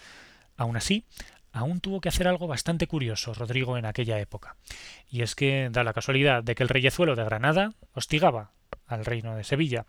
Aun 0.58 0.76
así, 0.76 1.06
aún 1.58 1.82
tuvo 1.82 2.02
que 2.02 2.10
hacer 2.10 2.28
algo 2.28 2.48
bastante 2.48 2.88
curioso 2.88 3.34
Rodrigo 3.34 3.78
en 3.78 3.86
aquella 3.86 4.20
época. 4.20 4.56
Y 5.10 5.22
es 5.22 5.36
que 5.36 5.70
da 5.72 5.84
la 5.84 5.94
casualidad 5.94 6.44
de 6.44 6.56
que 6.56 6.64
el 6.64 6.70
reyezuelo 6.70 7.16
de 7.16 7.24
Granada 7.24 7.74
hostigaba 7.94 8.52
al 8.86 9.06
reino 9.06 9.36
de 9.36 9.44
Sevilla. 9.44 9.86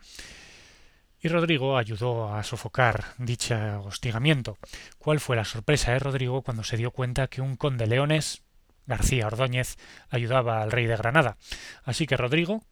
Y 1.20 1.28
Rodrigo 1.28 1.76
ayudó 1.76 2.32
a 2.32 2.42
sofocar 2.44 3.04
dicho 3.18 3.56
hostigamiento. 3.84 4.56
¿Cuál 4.98 5.20
fue 5.20 5.36
la 5.36 5.44
sorpresa 5.44 5.92
de 5.92 5.98
Rodrigo 5.98 6.42
cuando 6.42 6.62
se 6.62 6.76
dio 6.76 6.92
cuenta 6.92 7.26
que 7.26 7.40
un 7.40 7.56
conde 7.56 7.86
leones, 7.86 8.42
García 8.86 9.26
Ordóñez, 9.26 9.76
ayudaba 10.10 10.62
al 10.62 10.70
rey 10.70 10.86
de 10.86 10.96
Granada? 10.96 11.36
Así 11.82 12.06
que 12.06 12.16
Rodrigo, 12.16 12.62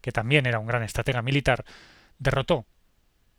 que 0.00 0.10
también 0.10 0.46
era 0.46 0.58
un 0.58 0.66
gran 0.66 0.82
estratega 0.82 1.22
militar, 1.22 1.64
derrotó 2.18 2.66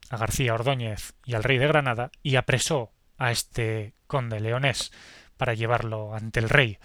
a 0.09 0.17
García 0.17 0.53
Ordóñez 0.53 1.13
y 1.25 1.35
al 1.35 1.43
rey 1.43 1.57
de 1.57 1.67
Granada 1.67 2.11
y 2.23 2.37
apresó 2.37 2.91
a 3.19 3.31
este 3.31 3.93
conde 4.07 4.39
leonés 4.39 4.91
para 5.37 5.53
llevarlo 5.53 6.15
ante 6.15 6.39
el 6.39 6.49
rey. 6.49 6.79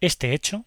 Este 0.00 0.34
hecho, 0.34 0.64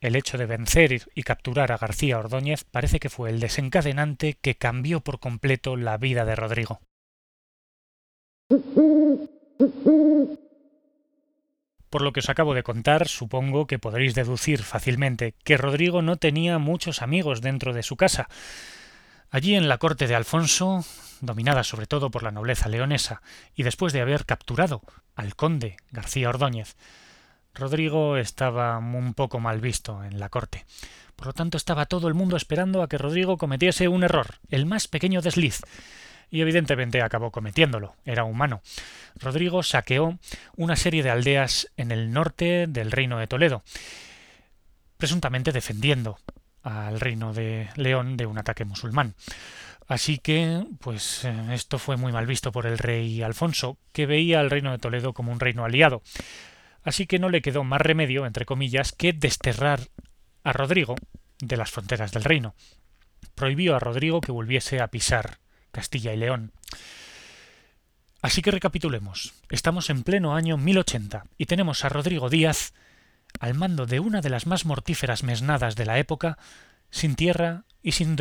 el 0.00 0.16
hecho 0.16 0.36
de 0.36 0.46
vencer 0.46 1.00
y 1.14 1.22
capturar 1.22 1.72
a 1.72 1.78
García 1.78 2.18
Ordóñez, 2.18 2.64
parece 2.64 3.00
que 3.00 3.08
fue 3.08 3.30
el 3.30 3.40
desencadenante 3.40 4.34
que 4.34 4.56
cambió 4.56 5.00
por 5.00 5.20
completo 5.20 5.76
la 5.76 5.96
vida 5.96 6.24
de 6.24 6.36
Rodrigo. 6.36 6.80
Por 11.88 12.02
lo 12.02 12.12
que 12.12 12.20
os 12.20 12.28
acabo 12.28 12.54
de 12.54 12.62
contar, 12.62 13.06
supongo 13.06 13.66
que 13.66 13.78
podréis 13.78 14.14
deducir 14.14 14.62
fácilmente 14.62 15.34
que 15.44 15.56
Rodrigo 15.56 16.02
no 16.02 16.16
tenía 16.16 16.58
muchos 16.58 17.02
amigos 17.02 17.40
dentro 17.40 17.72
de 17.72 17.82
su 17.82 17.96
casa. 17.96 18.28
Allí 19.32 19.54
en 19.54 19.66
la 19.66 19.78
corte 19.78 20.06
de 20.06 20.14
Alfonso, 20.14 20.84
dominada 21.22 21.64
sobre 21.64 21.86
todo 21.86 22.10
por 22.10 22.22
la 22.22 22.32
nobleza 22.32 22.68
leonesa, 22.68 23.22
y 23.54 23.62
después 23.62 23.94
de 23.94 24.02
haber 24.02 24.26
capturado 24.26 24.82
al 25.16 25.36
conde 25.36 25.78
García 25.90 26.28
Ordóñez, 26.28 26.76
Rodrigo 27.54 28.18
estaba 28.18 28.76
un 28.76 29.14
poco 29.14 29.40
mal 29.40 29.62
visto 29.62 30.04
en 30.04 30.20
la 30.20 30.28
corte. 30.28 30.66
Por 31.16 31.28
lo 31.28 31.32
tanto, 31.32 31.56
estaba 31.56 31.86
todo 31.86 32.08
el 32.08 32.14
mundo 32.14 32.36
esperando 32.36 32.82
a 32.82 32.90
que 32.90 32.98
Rodrigo 32.98 33.38
cometiese 33.38 33.88
un 33.88 34.04
error, 34.04 34.34
el 34.50 34.66
más 34.66 34.86
pequeño 34.86 35.22
desliz. 35.22 35.62
Y 36.28 36.42
evidentemente 36.42 37.00
acabó 37.00 37.30
cometiéndolo, 37.30 37.96
era 38.04 38.24
humano. 38.24 38.60
Rodrigo 39.18 39.62
saqueó 39.62 40.18
una 40.56 40.76
serie 40.76 41.02
de 41.02 41.10
aldeas 41.10 41.72
en 41.78 41.90
el 41.90 42.12
norte 42.12 42.66
del 42.66 42.92
reino 42.92 43.18
de 43.18 43.28
Toledo, 43.28 43.62
presuntamente 44.98 45.52
defendiendo 45.52 46.18
al 46.62 47.00
reino 47.00 47.32
de 47.32 47.68
León 47.76 48.16
de 48.16 48.26
un 48.26 48.38
ataque 48.38 48.64
musulmán. 48.64 49.14
Así 49.88 50.18
que, 50.18 50.64
pues 50.80 51.24
eh, 51.24 51.34
esto 51.52 51.78
fue 51.78 51.96
muy 51.96 52.12
mal 52.12 52.26
visto 52.26 52.52
por 52.52 52.66
el 52.66 52.78
rey 52.78 53.22
Alfonso, 53.22 53.78
que 53.92 54.06
veía 54.06 54.40
al 54.40 54.50
reino 54.50 54.70
de 54.70 54.78
Toledo 54.78 55.12
como 55.12 55.32
un 55.32 55.40
reino 55.40 55.64
aliado. 55.64 56.02
Así 56.82 57.06
que 57.06 57.18
no 57.18 57.28
le 57.28 57.42
quedó 57.42 57.64
más 57.64 57.80
remedio, 57.80 58.26
entre 58.26 58.46
comillas, 58.46 58.92
que 58.92 59.12
desterrar 59.12 59.80
a 60.44 60.52
Rodrigo 60.52 60.96
de 61.40 61.56
las 61.56 61.70
fronteras 61.70 62.12
del 62.12 62.24
reino. 62.24 62.54
Prohibió 63.34 63.76
a 63.76 63.80
Rodrigo 63.80 64.20
que 64.20 64.32
volviese 64.32 64.80
a 64.80 64.88
pisar 64.88 65.38
Castilla 65.70 66.12
y 66.12 66.16
León. 66.16 66.52
Así 68.20 68.40
que 68.40 68.52
recapitulemos. 68.52 69.34
Estamos 69.50 69.90
en 69.90 70.04
pleno 70.04 70.34
año 70.34 70.56
1080 70.56 71.24
y 71.38 71.46
tenemos 71.46 71.84
a 71.84 71.88
Rodrigo 71.88 72.30
Díaz 72.30 72.72
al 73.42 73.54
mando 73.54 73.86
de 73.86 73.98
una 73.98 74.20
de 74.20 74.30
las 74.30 74.46
más 74.46 74.64
mortíferas 74.64 75.24
mesnadas 75.24 75.74
de 75.74 75.84
la 75.84 75.98
época, 75.98 76.38
sin 76.90 77.16
tierra 77.16 77.64
y 77.82 77.90
sin, 77.90 78.14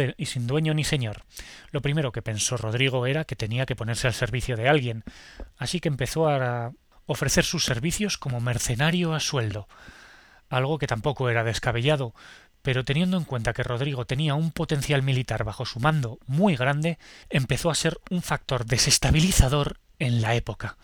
dueño 0.47 0.73
ni 0.73 0.83
señor. 0.83 1.21
Lo 1.69 1.83
primero 1.83 2.11
que 2.11 2.23
pensó 2.23 2.57
Rodrigo 2.57 3.05
era 3.05 3.23
que 3.23 3.35
tenía 3.35 3.67
que 3.67 3.75
ponerse 3.75 4.07
al 4.07 4.15
servicio 4.15 4.57
de 4.57 4.67
alguien, 4.67 5.03
así 5.59 5.79
que 5.79 5.89
empezó 5.89 6.27
a 6.27 6.71
ofrecer 7.05 7.43
sus 7.43 7.65
servicios 7.65 8.17
como 8.17 8.41
mercenario 8.41 9.13
a 9.13 9.19
sueldo, 9.19 9.67
algo 10.49 10.79
que 10.79 10.87
tampoco 10.87 11.29
era 11.29 11.43
descabellado, 11.43 12.15
pero 12.63 12.83
teniendo 12.83 13.15
en 13.15 13.23
cuenta 13.23 13.53
que 13.53 13.61
Rodrigo 13.61 14.05
tenía 14.05 14.33
un 14.33 14.49
potencial 14.49 15.03
militar 15.03 15.43
bajo 15.43 15.67
su 15.67 15.79
mando 15.79 16.17
muy 16.25 16.55
grande, 16.55 16.97
empezó 17.29 17.69
a 17.69 17.75
ser 17.75 17.99
un 18.09 18.23
factor 18.23 18.65
desestabilizador 18.65 19.77
en 19.99 20.23
la 20.23 20.33
época. 20.33 20.77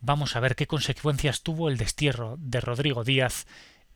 Vamos 0.00 0.34
a 0.34 0.40
ver 0.40 0.56
qué 0.56 0.66
consecuencias 0.66 1.42
tuvo 1.42 1.68
el 1.68 1.76
destierro 1.76 2.36
de 2.38 2.60
Rodrigo 2.60 3.04
Díaz 3.04 3.46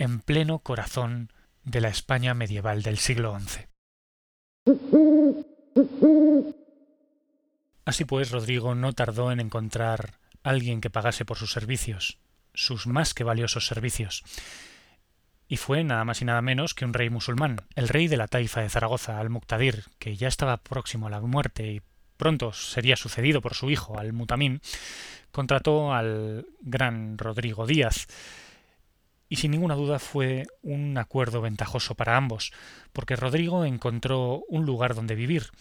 en 0.01 0.21
pleno 0.21 0.61
corazón 0.61 1.31
de 1.63 1.83
la 1.83 1.89
España 1.89 2.33
medieval 2.33 2.83
del 2.83 2.97
siglo 2.97 3.39
XI. 3.39 3.67
Así 7.85 8.07
pues, 8.07 8.31
Rodrigo 8.31 8.75
no 8.75 8.95
tardó 8.95 9.31
en 9.31 9.41
encontrar 9.41 10.15
alguien 10.43 10.81
que 10.81 10.89
pagase 10.89 11.27
por 11.27 11.37
sus 11.37 11.53
servicios, 11.53 12.19
sus 12.55 12.87
más 12.87 13.13
que 13.13 13.25
valiosos 13.25 13.67
servicios. 13.67 14.25
Y 15.49 15.59
fue 15.59 15.85
nada 15.85 16.05
más 16.07 16.23
y 16.23 16.25
nada 16.25 16.41
menos 16.41 16.73
que 16.73 16.87
un 16.87 16.95
rey 16.95 17.11
musulmán, 17.11 17.61
el 17.75 17.89
rey 17.89 18.09
de 18.09 18.17
la 18.17 18.29
taifa 18.29 18.63
de 18.63 18.71
Zaragoza, 18.71 19.21
al-Muqtadir, 19.21 19.85
que 19.99 20.17
ya 20.17 20.29
estaba 20.29 20.57
próximo 20.57 21.09
a 21.09 21.11
la 21.11 21.21
muerte 21.21 21.73
y 21.73 21.83
pronto 22.17 22.55
sería 22.55 22.97
sucedido 22.97 23.43
por 23.43 23.55
su 23.55 23.69
hijo, 23.69 23.99
al-Mutamim, 23.99 24.61
contrató 25.31 25.93
al 25.93 26.47
gran 26.63 27.19
Rodrigo 27.19 27.67
Díaz, 27.67 28.07
y 29.31 29.37
sin 29.37 29.53
ninguna 29.53 29.77
duda 29.77 30.01
fue 30.01 30.49
un 30.61 30.99
acuerdo 30.99 31.41
ventajoso 31.41 31.95
para 31.95 32.17
ambos, 32.17 32.53
porque 32.93 33.15
Rodrigo 33.15 33.65
encontró 33.65 34.43
un 34.49 34.67
lugar 34.67 34.97
donde 34.97 35.15
vivir, 35.15 35.53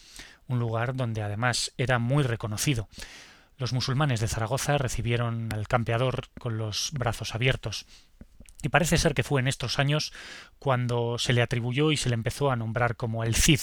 un 0.48 0.58
lugar 0.58 0.96
donde 0.96 1.22
además 1.22 1.72
era 1.78 2.00
muy 2.00 2.24
reconocido. 2.24 2.90
Los 3.58 3.72
musulmanes 3.72 4.22
de 4.22 4.28
Zaragoza 4.28 4.80
recibieron 4.80 5.54
al 5.54 5.68
campeador 5.68 6.30
con 6.40 6.58
los 6.58 6.90
brazos 6.94 7.36
abiertos. 7.36 7.86
Y 8.64 8.70
parece 8.70 8.98
ser 8.98 9.14
que 9.14 9.24
fue 9.24 9.40
en 9.40 9.48
estos 9.48 9.78
años 9.78 10.14
cuando 10.58 11.20
se 11.20 11.34
le 11.34 11.44
atribuyó 11.44 11.92
y 11.92 11.98
se 11.98 12.10
le 12.10 12.16
empezó 12.16 12.50
a 12.50 12.56
nombrar 12.56 12.96
como 12.96 13.24
el 13.24 13.36
Cid. 13.36 13.60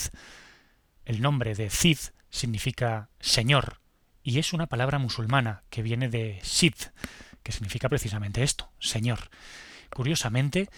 El 1.05 1.21
nombre 1.21 1.57
de 1.57 1.69
Cid 1.69 1.99
significa 2.31 3.09
Señor, 3.19 3.81
y 4.23 4.39
es 4.39 4.53
una 4.53 4.69
palabra 4.69 5.01
musulmana 5.01 5.65
que 5.69 5.83
viene 5.83 6.09
de 6.09 6.39
Sid, 6.45 6.75
que 7.43 7.51
significa 7.51 7.89
precisamente 7.89 8.45
esto, 8.45 8.71
Señor. 8.79 9.31
Curiosamente, 9.91 10.69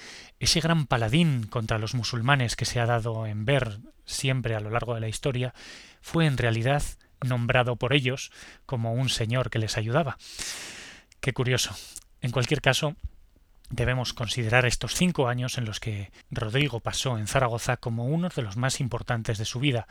ese 0.41 0.61
gran 0.61 0.87
paladín 0.87 1.45
contra 1.45 1.79
los 1.79 1.95
musulmanes 1.95 2.57
que 2.57 2.65
se 2.65 2.81
ha 2.81 2.87
dado 2.87 3.27
en 3.27 3.45
ver 3.45 3.79
siempre 4.05 4.55
a 4.55 4.61
lo 4.61 4.71
largo 4.71 4.95
de 4.95 5.01
la 5.01 5.09
historia 5.09 5.55
fue 6.01 6.27
en 6.27 6.39
realidad 6.39 6.83
nombrado 7.27 7.77
por 7.77 7.93
ellos 7.93 8.31
como 8.67 8.93
un 8.93 9.09
señor 9.09 9.51
que 9.51 9.59
les 9.59 9.77
ayudaba. 9.77 10.19
Qué 11.21 11.33
curioso. 11.33 11.75
En 12.21 12.31
cualquier 12.31 12.61
caso, 12.61 12.95
debemos 13.71 14.13
considerar 14.13 14.67
estos 14.67 14.95
cinco 14.95 15.29
años 15.29 15.59
en 15.59 15.65
los 15.65 15.81
que 15.81 16.11
Rodrigo 16.31 16.81
pasó 16.81 17.19
en 17.19 17.27
Zaragoza 17.27 17.77
como 17.77 18.07
uno 18.07 18.29
de 18.29 18.43
los 18.43 18.57
más 18.57 18.81
importantes 18.81 19.39
de 19.39 19.45
su 19.45 19.61
vida, 19.61 19.87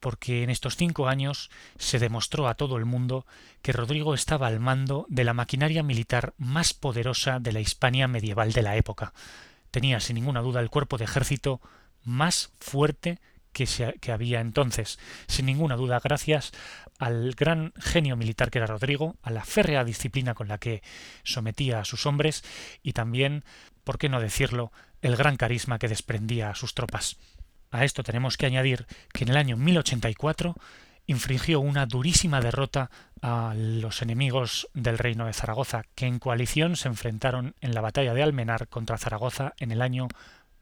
porque 0.00 0.42
en 0.42 0.50
estos 0.50 0.76
cinco 0.76 1.08
años 1.08 1.50
se 1.78 1.98
demostró 1.98 2.48
a 2.48 2.54
todo 2.54 2.76
el 2.76 2.84
mundo 2.84 3.26
que 3.62 3.72
Rodrigo 3.72 4.14
estaba 4.14 4.46
al 4.46 4.60
mando 4.60 5.06
de 5.08 5.24
la 5.24 5.34
maquinaria 5.34 5.82
militar 5.82 6.34
más 6.38 6.74
poderosa 6.74 7.40
de 7.40 7.52
la 7.52 7.60
Hispania 7.60 8.08
medieval 8.08 8.52
de 8.52 8.62
la 8.62 8.76
época. 8.76 9.12
Tenía 9.70 10.00
sin 10.00 10.14
ninguna 10.16 10.40
duda 10.40 10.60
el 10.60 10.70
cuerpo 10.70 10.98
de 10.98 11.04
ejército 11.04 11.60
más 12.04 12.52
fuerte 12.60 13.18
que, 13.52 13.66
que 14.00 14.12
había 14.12 14.40
entonces, 14.40 14.98
sin 15.26 15.46
ninguna 15.46 15.76
duda 15.76 16.00
gracias 16.02 16.52
al 16.98 17.32
gran 17.34 17.72
genio 17.78 18.16
militar 18.16 18.50
que 18.50 18.58
era 18.58 18.66
Rodrigo, 18.66 19.16
a 19.22 19.30
la 19.30 19.44
férrea 19.44 19.84
disciplina 19.84 20.34
con 20.34 20.48
la 20.48 20.58
que 20.58 20.82
sometía 21.24 21.80
a 21.80 21.84
sus 21.84 22.06
hombres 22.06 22.44
y 22.82 22.92
también, 22.92 23.44
por 23.84 23.98
qué 23.98 24.08
no 24.08 24.20
decirlo, 24.20 24.72
el 25.02 25.16
gran 25.16 25.36
carisma 25.36 25.78
que 25.78 25.88
desprendía 25.88 26.50
a 26.50 26.54
sus 26.54 26.74
tropas. 26.74 27.18
A 27.70 27.84
esto 27.84 28.02
tenemos 28.02 28.36
que 28.36 28.46
añadir 28.46 28.86
que 29.12 29.24
en 29.24 29.30
el 29.30 29.36
año 29.36 29.56
1084 29.56 30.54
infringió 31.06 31.60
una 31.60 31.86
durísima 31.86 32.40
derrota 32.40 32.90
a 33.22 33.54
los 33.56 34.02
enemigos 34.02 34.68
del 34.74 34.98
reino 34.98 35.26
de 35.26 35.32
Zaragoza, 35.32 35.84
que 35.94 36.06
en 36.06 36.18
coalición 36.18 36.76
se 36.76 36.88
enfrentaron 36.88 37.54
en 37.60 37.74
la 37.74 37.80
batalla 37.80 38.14
de 38.14 38.22
Almenar 38.22 38.68
contra 38.68 38.98
Zaragoza 38.98 39.54
en 39.58 39.70
el 39.70 39.82
año 39.82 40.08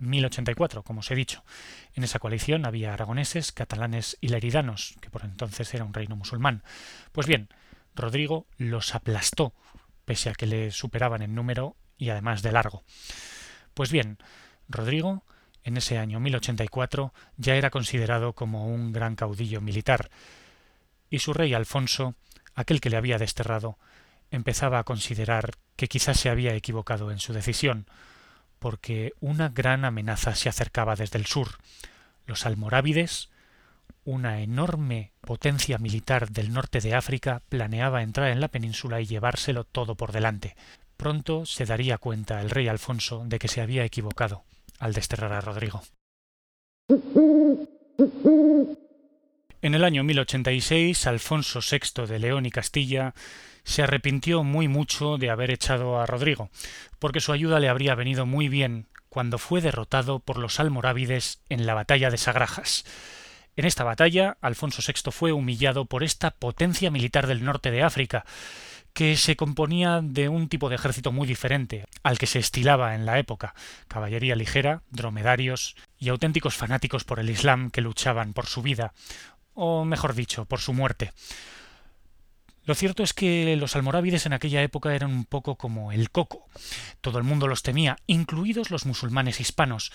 1084, 0.02 0.82
como 0.82 1.00
os 1.00 1.11
he 1.11 1.14
dicho. 1.14 1.44
En 1.94 2.04
esa 2.04 2.18
coalición 2.18 2.66
había 2.66 2.92
aragoneses, 2.92 3.52
catalanes 3.52 4.16
y 4.20 4.28
leridanos, 4.28 4.96
que 5.00 5.11
por 5.11 5.25
entonces 5.25 5.73
era 5.73 5.84
un 5.84 5.94
reino 5.94 6.16
musulmán. 6.16 6.62
Pues 7.12 7.26
bien, 7.26 7.49
Rodrigo 7.94 8.46
los 8.58 8.94
aplastó, 8.94 9.54
pese 10.04 10.30
a 10.30 10.34
que 10.34 10.46
le 10.46 10.70
superaban 10.70 11.23
en 11.23 11.34
número 11.34 11.76
y 11.96 12.11
además 12.11 12.42
de 12.42 12.52
largo. 12.52 12.82
Pues 13.73 13.90
bien, 13.90 14.18
Rodrigo 14.68 15.24
en 15.64 15.78
ese 15.78 15.99
año 15.99 16.21
1084 16.21 17.12
ya 17.37 17.56
era 17.56 17.71
considerado 17.71 18.35
como 18.35 18.68
un 18.68 18.92
gran 18.92 19.16
caudillo 19.16 19.61
militar, 19.61 20.11
y 21.11 21.18
su 21.18 21.33
rey 21.33 21.54
Alfonso, 21.54 22.14
aquel 22.54 22.80
que 22.80 22.90
le 22.90 22.97
había 22.97 23.18
desterrado, 23.18 23.78
empezaba 24.30 24.78
a 24.78 24.85
considerar 24.85 25.52
que 25.76 25.88
quizás 25.88 26.21
se 26.21 26.28
había 26.28 26.54
equivocado 26.54 27.11
en 27.11 27.18
su 27.18 27.33
decisión, 27.33 27.87
porque 28.59 29.12
una 29.21 29.49
gran 29.49 29.85
amenaza 29.85 30.35
se 30.35 30.49
acercaba 30.49 30.97
desde 30.97 31.18
el 31.18 31.26
sur. 31.26 31.59
Los 32.26 32.47
almorávides, 32.47 33.30
una 34.04 34.40
enorme 34.40 35.12
potencia 35.21 35.78
militar 35.78 36.30
del 36.30 36.52
norte 36.52 36.80
de 36.80 36.94
África, 36.94 37.42
planeaba 37.49 38.02
entrar 38.02 38.30
en 38.30 38.40
la 38.40 38.49
península 38.49 39.00
y 39.00 39.06
llevárselo 39.06 39.64
todo 39.64 39.94
por 39.94 40.12
delante. 40.12 40.56
Pronto 40.97 41.47
se 41.47 41.64
daría 41.64 41.99
cuenta 41.99 42.40
el 42.40 42.50
rey 42.50 42.68
Alfonso 42.68 43.25
de 43.26 43.38
que 43.38 43.49
se 43.49 43.61
había 43.61 43.85
equivocado 43.85 44.44
al 44.85 44.93
desterrar 44.93 45.33
a 45.33 45.41
Rodrigo. 45.41 45.83
En 49.62 49.75
el 49.75 49.83
año 49.83 50.05
1086, 50.05 51.07
Alfonso 51.07 51.61
VI 51.61 52.07
de 52.07 52.19
León 52.19 52.45
y 52.45 52.50
Castilla 52.50 53.14
se 53.64 53.83
arrepintió 53.83 54.45
muy 54.45 54.69
mucho 54.69 55.17
de 55.17 55.31
haber 55.31 55.50
echado 55.50 55.99
a 55.99 56.05
Rodrigo, 56.05 56.50
porque 56.99 57.21
su 57.21 57.33
ayuda 57.33 57.61
le 57.61 57.71
habría 57.71 57.95
venido 57.95 58.26
muy 58.26 58.50
bien 58.50 58.87
cuando 59.09 59.38
fue 59.38 59.62
derrotado 59.62 60.19
por 60.19 60.37
los 60.37 60.61
almorávides 60.61 61.41
en 61.49 61.64
la 61.64 61.73
batalla 61.73 62.11
de 62.11 62.19
Sagrajas. 62.19 62.85
En 63.57 63.64
esta 63.64 63.85
batalla, 63.85 64.37
Alfonso 64.43 64.83
VI 64.87 65.12
fue 65.12 65.33
humillado 65.33 65.87
por 65.87 66.05
esta 66.05 66.33
potencia 66.33 66.91
militar 66.91 67.26
del 67.26 67.43
norte 67.43 67.71
de 67.71 67.83
África, 67.83 68.26
que 68.95 69.17
se 69.17 69.35
componía 69.35 70.01
de 70.03 70.29
un 70.29 70.49
tipo 70.49 70.69
de 70.69 70.77
ejército 70.77 71.11
muy 71.11 71.27
diferente 71.27 71.85
al 72.05 72.17
que 72.17 72.29
se 72.29 72.39
estilaba 72.39 72.95
en 72.95 73.05
la 73.05 73.19
época, 73.19 73.55
caballería 73.89 74.37
ligera, 74.37 74.83
dromedarios 74.91 75.75
y 75.99 76.09
auténticos 76.09 76.55
fanáticos 76.55 77.05
por 77.05 77.19
el 77.19 77.29
Islam 77.29 77.71
que 77.71 77.81
luchaban 77.81 78.33
por 78.33 78.47
su 78.47 78.63
vida, 78.63 78.95
o 79.53 79.85
mejor 79.85 80.15
dicho, 80.15 80.45
por 80.45 80.61
su 80.61 80.73
muerte. 80.73 81.13
Lo 82.67 82.75
cierto 82.75 83.03
es 83.03 83.13
que 83.13 83.57
los 83.57 83.77
almorávides 83.77 84.27
en 84.27 84.33
aquella 84.33 84.63
época 84.63 84.95
eran 84.95 85.11
un 85.11 85.25
poco 85.25 85.57
como 85.57 85.93
el 85.93 86.11
coco. 86.11 86.47
Todo 87.03 87.19
el 87.19 87.25
mundo 87.25 87.47
los 87.47 87.63
temía, 87.63 87.97
incluidos 88.07 88.71
los 88.71 88.87
musulmanes 88.87 89.41
hispanos, 89.41 89.93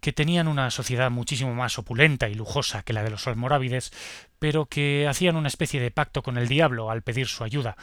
que 0.00 0.12
tenían 0.12 0.48
una 0.48 0.70
sociedad 0.70 1.10
muchísimo 1.10 1.52
más 1.54 1.78
opulenta 1.78 2.28
y 2.28 2.34
lujosa 2.34 2.82
que 2.84 2.92
la 2.92 3.02
de 3.02 3.10
los 3.10 3.26
almorávides, 3.26 3.92
pero 4.38 4.66
que 4.66 5.06
hacían 5.08 5.36
una 5.36 5.48
especie 5.48 5.80
de 5.80 5.90
pacto 5.90 6.22
con 6.22 6.38
el 6.38 6.48
diablo 6.48 6.90
al 6.90 7.02
pedir 7.02 7.26
su 7.26 7.44
ayuda. 7.44 7.76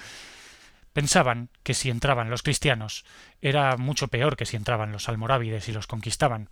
Pensaban 0.94 1.50
que 1.64 1.74
si 1.74 1.90
entraban 1.90 2.30
los 2.30 2.44
cristianos 2.44 3.04
era 3.42 3.78
mucho 3.78 4.08
peor 4.08 4.38
que 4.38 4.46
si 4.46 4.56
entraban 4.56 4.92
los 4.92 5.10
almorávides 5.10 5.68
y 5.68 5.74
los 5.74 5.88
conquistaban, 5.88 6.50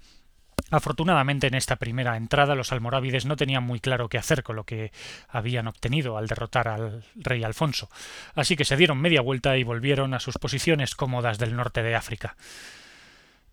Afortunadamente 0.69 1.47
en 1.47 1.55
esta 1.55 1.75
primera 1.75 2.15
entrada 2.15 2.55
los 2.55 2.71
almorávides 2.71 3.25
no 3.25 3.35
tenían 3.35 3.63
muy 3.63 3.79
claro 3.79 4.07
qué 4.07 4.17
hacer 4.17 4.43
con 4.43 4.55
lo 4.55 4.63
que 4.63 4.91
habían 5.27 5.67
obtenido 5.67 6.17
al 6.17 6.27
derrotar 6.27 6.69
al 6.69 7.03
rey 7.15 7.43
Alfonso, 7.43 7.89
así 8.35 8.55
que 8.55 8.63
se 8.63 8.77
dieron 8.77 9.01
media 9.01 9.21
vuelta 9.21 9.57
y 9.57 9.63
volvieron 9.63 10.13
a 10.13 10.19
sus 10.19 10.37
posiciones 10.37 10.95
cómodas 10.95 11.39
del 11.39 11.55
norte 11.55 11.83
de 11.83 11.95
África. 11.95 12.37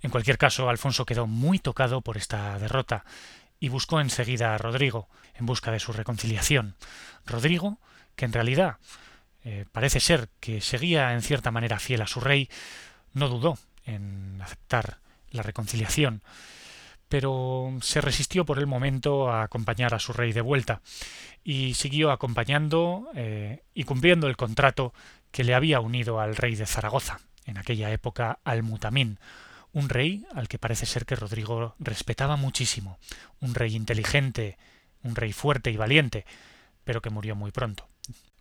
En 0.00 0.10
cualquier 0.10 0.38
caso, 0.38 0.68
Alfonso 0.68 1.06
quedó 1.06 1.26
muy 1.26 1.58
tocado 1.58 2.02
por 2.02 2.16
esta 2.16 2.56
derrota 2.58 3.04
y 3.58 3.68
buscó 3.68 4.00
enseguida 4.00 4.54
a 4.54 4.58
Rodrigo 4.58 5.08
en 5.34 5.46
busca 5.46 5.72
de 5.72 5.80
su 5.80 5.92
reconciliación. 5.92 6.76
Rodrigo, 7.26 7.78
que 8.14 8.26
en 8.26 8.32
realidad 8.32 8.76
eh, 9.50 9.64
parece 9.72 10.00
ser 10.00 10.28
que 10.40 10.60
seguía 10.60 11.14
en 11.14 11.22
cierta 11.22 11.50
manera 11.50 11.78
fiel 11.78 12.02
a 12.02 12.06
su 12.06 12.20
rey, 12.20 12.50
no 13.14 13.28
dudó 13.28 13.58
en 13.84 14.38
aceptar 14.42 14.98
la 15.30 15.42
reconciliación 15.42 16.22
pero 17.08 17.74
se 17.80 18.00
resistió 18.00 18.44
por 18.44 18.58
el 18.58 18.66
momento 18.66 19.30
a 19.30 19.42
acompañar 19.42 19.94
a 19.94 19.98
su 19.98 20.12
rey 20.12 20.32
de 20.32 20.40
vuelta 20.40 20.82
y 21.42 21.74
siguió 21.74 22.10
acompañando 22.10 23.08
eh, 23.14 23.62
y 23.74 23.84
cumpliendo 23.84 24.28
el 24.28 24.36
contrato 24.36 24.92
que 25.30 25.44
le 25.44 25.54
había 25.54 25.80
unido 25.80 26.20
al 26.20 26.36
rey 26.36 26.54
de 26.54 26.66
Zaragoza, 26.66 27.20
en 27.46 27.58
aquella 27.58 27.90
época 27.90 28.38
al 28.44 28.62
Mutamín, 28.62 29.18
un 29.72 29.88
rey 29.88 30.26
al 30.34 30.48
que 30.48 30.58
parece 30.58 30.86
ser 30.86 31.06
que 31.06 31.16
Rodrigo 31.16 31.74
respetaba 31.78 32.36
muchísimo, 32.36 32.98
un 33.40 33.54
rey 33.54 33.74
inteligente, 33.74 34.58
un 35.02 35.16
rey 35.16 35.32
fuerte 35.32 35.70
y 35.70 35.76
valiente, 35.76 36.26
pero 36.84 37.00
que 37.00 37.10
murió 37.10 37.34
muy 37.34 37.52
pronto. 37.52 37.88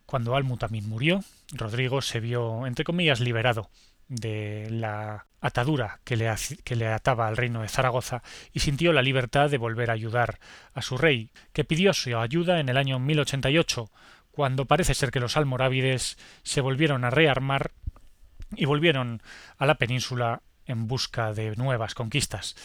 Cuando 0.08 0.38
Al-Mutamín 0.38 0.88
murió, 0.88 1.22
Rodrigo 1.52 2.02
se 2.02 2.22
vio, 2.22 2.66
entre 2.66 2.86
comillas, 2.86 3.20
liberado 3.20 3.70
de 4.08 4.70
la 4.72 5.28
atadura 5.42 6.00
que 6.06 6.16
le, 6.16 6.34
que 6.64 6.78
le, 6.78 6.88
ataba 6.88 7.28
al 7.28 7.36
reino 7.36 7.62
de 7.62 7.68
Zaragoza 7.68 8.24
y 8.54 8.62
sintió 8.62 8.94
la 8.94 9.02
libertad 9.02 9.50
de 9.50 9.58
volver 9.58 9.90
a 9.90 9.96
ayudar 9.96 10.40
a 10.74 10.82
su 10.82 10.98
rey, 10.98 11.31
que 11.51 11.66
pidió 11.66 11.94
su 11.94 12.18
ayuda 12.18 12.62
en 12.62 12.70
el 12.70 12.77
año 12.77 13.00
1088, 13.00 13.92
cuando 14.31 14.64
parece 14.64 14.94
ser 14.94 15.12
que 15.12 15.20
los 15.20 15.36
almorávides 15.36 16.18
se 16.42 16.62
volvieron 16.62 17.03
a 17.03 17.10
rearmar 17.10 17.72
y 18.55 18.64
volvieron 18.64 19.22
a 19.58 19.66
la 19.66 19.75
península 19.75 20.42
en 20.68 20.88
busca 20.88 21.34
de 21.34 21.53
nuevas 21.58 21.96
conquistas. 21.96 22.55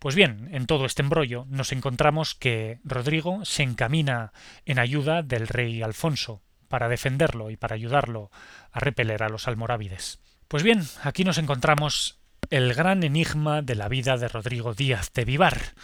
Pues 0.00 0.16
bien, 0.16 0.48
en 0.50 0.66
todo 0.66 0.84
este 0.84 1.02
embrollo 1.02 1.46
nos 1.48 1.70
encontramos 1.70 2.34
que 2.34 2.80
Rodrigo 2.82 3.44
se 3.44 3.62
encamina 3.62 4.32
en 4.66 4.80
ayuda 4.80 5.22
del 5.22 5.46
rey 5.46 5.80
Alfonso 5.80 6.42
para 6.68 6.88
defenderlo 6.88 7.50
y 7.50 7.56
para 7.56 7.74
ayudarlo 7.74 8.30
a 8.72 8.80
repeler 8.80 9.22
a 9.22 9.28
los 9.28 9.48
almorávides. 9.48 10.20
Pues 10.46 10.62
bien, 10.62 10.82
aquí 11.02 11.24
nos 11.24 11.38
encontramos 11.38 12.18
el 12.50 12.72
gran 12.74 13.02
enigma 13.02 13.62
de 13.62 13.74
la 13.74 13.88
vida 13.88 14.16
de 14.16 14.28
Rodrigo 14.28 14.74
Díaz 14.74 15.12
de 15.12 15.24
Vivar, 15.24 15.74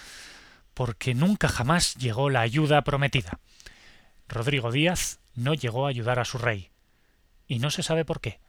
porque 0.73 1.14
nunca 1.14 1.49
jamás 1.49 1.94
llegó 1.97 2.31
la 2.31 2.40
ayuda 2.40 2.83
prometida. 2.83 3.40
Rodrigo 4.29 4.73
Díaz 4.73 5.20
no 5.35 5.55
llegó 5.55 5.87
a 5.87 5.90
ayudar 5.90 6.18
a 6.18 6.25
su 6.25 6.38
rey, 6.38 6.70
y 7.47 7.59
no 7.59 7.70
se 7.70 7.83
sabe 7.83 8.05
por 8.05 8.20
qué. 8.20 8.40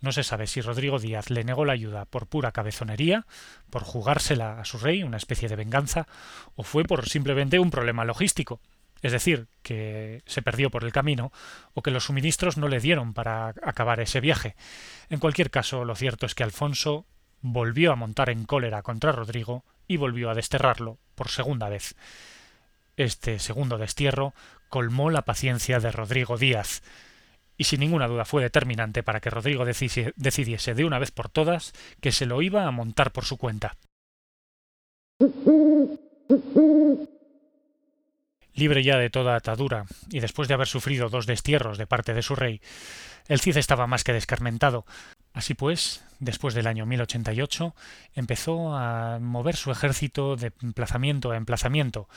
No 0.00 0.10
se 0.10 0.24
sabe 0.24 0.48
si 0.48 0.60
Rodrigo 0.60 0.98
Díaz 0.98 1.30
le 1.30 1.44
negó 1.44 1.64
la 1.64 1.74
ayuda 1.74 2.04
por 2.06 2.26
pura 2.26 2.50
cabezonería, 2.50 3.24
por 3.70 3.84
jugársela 3.84 4.60
a 4.60 4.64
su 4.64 4.78
rey, 4.78 5.04
una 5.04 5.16
especie 5.16 5.48
de 5.48 5.56
venganza, 5.56 6.08
o 6.56 6.64
fue 6.64 6.84
por 6.84 7.08
simplemente 7.08 7.60
un 7.60 7.70
problema 7.70 8.04
logístico, 8.04 8.60
es 9.02 9.12
decir, 9.12 9.48
que 9.62 10.22
se 10.26 10.42
perdió 10.42 10.70
por 10.70 10.84
el 10.84 10.92
camino 10.92 11.32
o 11.74 11.82
que 11.82 11.90
los 11.90 12.04
suministros 12.04 12.56
no 12.56 12.68
le 12.68 12.80
dieron 12.80 13.12
para 13.12 13.48
acabar 13.62 14.00
ese 14.00 14.20
viaje. 14.20 14.54
En 15.10 15.18
cualquier 15.18 15.50
caso, 15.50 15.84
lo 15.84 15.94
cierto 15.94 16.24
es 16.24 16.34
que 16.34 16.44
Alfonso 16.44 17.04
volvió 17.40 17.92
a 17.92 17.96
montar 17.96 18.30
en 18.30 18.44
cólera 18.44 18.82
contra 18.82 19.12
Rodrigo 19.12 19.64
y 19.88 19.96
volvió 19.96 20.30
a 20.30 20.34
desterrarlo 20.34 20.98
por 21.14 21.28
segunda 21.28 21.68
vez. 21.68 21.96
Este 22.96 23.38
segundo 23.38 23.78
destierro 23.78 24.34
colmó 24.68 25.10
la 25.10 25.22
paciencia 25.22 25.80
de 25.80 25.90
Rodrigo 25.90 26.38
Díaz, 26.38 26.82
y 27.56 27.64
sin 27.64 27.80
ninguna 27.80 28.08
duda 28.08 28.24
fue 28.24 28.42
determinante 28.42 29.02
para 29.02 29.20
que 29.20 29.30
Rodrigo 29.30 29.64
decidiese 29.64 30.74
de 30.74 30.84
una 30.84 30.98
vez 30.98 31.10
por 31.10 31.28
todas 31.28 31.72
que 32.00 32.12
se 32.12 32.26
lo 32.26 32.40
iba 32.42 32.66
a 32.66 32.70
montar 32.70 33.12
por 33.12 33.24
su 33.24 33.36
cuenta. 33.36 33.76
Libre 38.54 38.82
ya 38.82 38.98
de 38.98 39.10
toda 39.10 39.36
atadura, 39.36 39.86
y 40.10 40.20
después 40.20 40.48
de 40.48 40.54
haber 40.54 40.68
sufrido 40.68 41.08
dos 41.08 41.26
destierros 41.26 41.78
de 41.78 41.86
parte 41.86 42.12
de 42.14 42.22
su 42.22 42.36
rey, 42.36 42.60
el 43.28 43.40
Cid 43.40 43.56
estaba 43.56 43.86
más 43.86 44.04
que 44.04 44.12
descarmentado. 44.12 44.84
Así 45.32 45.54
pues, 45.54 46.04
después 46.18 46.54
del 46.54 46.66
año 46.66 46.84
1088, 46.84 47.74
empezó 48.14 48.76
a 48.76 49.18
mover 49.20 49.56
su 49.56 49.70
ejército 49.70 50.36
de 50.36 50.52
emplazamiento 50.62 51.30
a 51.30 51.36
emplazamiento, 51.36 52.08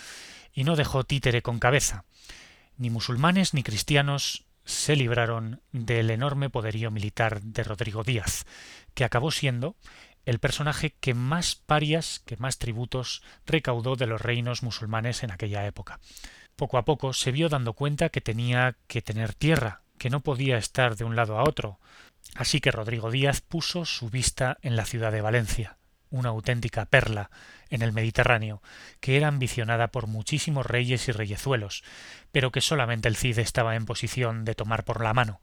y 0.54 0.64
no 0.64 0.76
dejó 0.76 1.04
títere 1.04 1.42
con 1.42 1.60
cabeza. 1.60 2.06
Ni 2.78 2.90
musulmanes 2.90 3.54
ni 3.54 3.64
cristianos 3.64 4.46
se 4.66 4.96
libraron 4.96 5.62
del 5.72 6.10
enorme 6.10 6.50
poderío 6.50 6.92
militar 6.92 7.42
de 7.42 7.64
Rodrigo 7.64 8.04
Díaz, 8.04 8.46
que 8.94 9.06
acabó 9.06 9.32
siendo 9.32 9.76
el 10.26 10.40
personaje 10.40 10.96
que 11.00 11.14
más 11.14 11.56
parias, 11.56 12.22
que 12.26 12.38
más 12.38 12.58
tributos 12.58 13.22
recaudó 13.46 13.96
de 13.96 14.08
los 14.08 14.22
reinos 14.22 14.64
musulmanes 14.64 15.24
en 15.24 15.32
aquella 15.32 15.66
época. 15.66 16.00
Poco 16.56 16.78
a 16.78 16.86
poco 16.86 17.14
se 17.14 17.32
vio 17.32 17.50
dando 17.50 17.74
cuenta 17.74 18.10
que 18.10 18.22
tenía 18.22 18.76
que 18.88 19.02
tener 19.02 19.34
tierra, 19.34 19.82
que 19.98 20.10
no 20.10 20.22
podía 20.22 20.58
estar 20.58 20.96
de 20.96 21.04
un 21.04 21.16
lado 21.16 21.38
a 21.38 21.44
otro, 21.44 21.80
así 22.36 22.60
que 22.60 22.72
Rodrigo 22.72 23.12
Díaz 23.12 23.42
puso 23.42 23.86
su 23.86 24.10
vista 24.10 24.58
en 24.62 24.76
la 24.76 24.86
ciudad 24.86 25.12
de 25.12 25.22
Valencia, 25.22 25.78
una 26.10 26.30
auténtica 26.30 26.86
perla 26.86 27.30
en 27.70 27.82
el 27.82 27.92
Mediterráneo, 27.92 28.62
que 29.00 29.18
era 29.18 29.28
ambicionada 29.28 29.90
por 29.90 30.08
muchísimos 30.08 30.66
reyes 30.66 31.08
y 31.08 31.12
reyezuelos, 31.12 31.84
pero 32.32 32.52
que 32.52 32.62
solamente 32.62 33.08
el 33.08 33.16
Cid 33.16 33.40
estaba 33.40 33.76
en 33.76 33.86
posición 33.86 34.46
de 34.46 34.56
tomar 34.56 34.86
por 34.86 35.04
la 35.04 35.14
mano. 35.14 35.42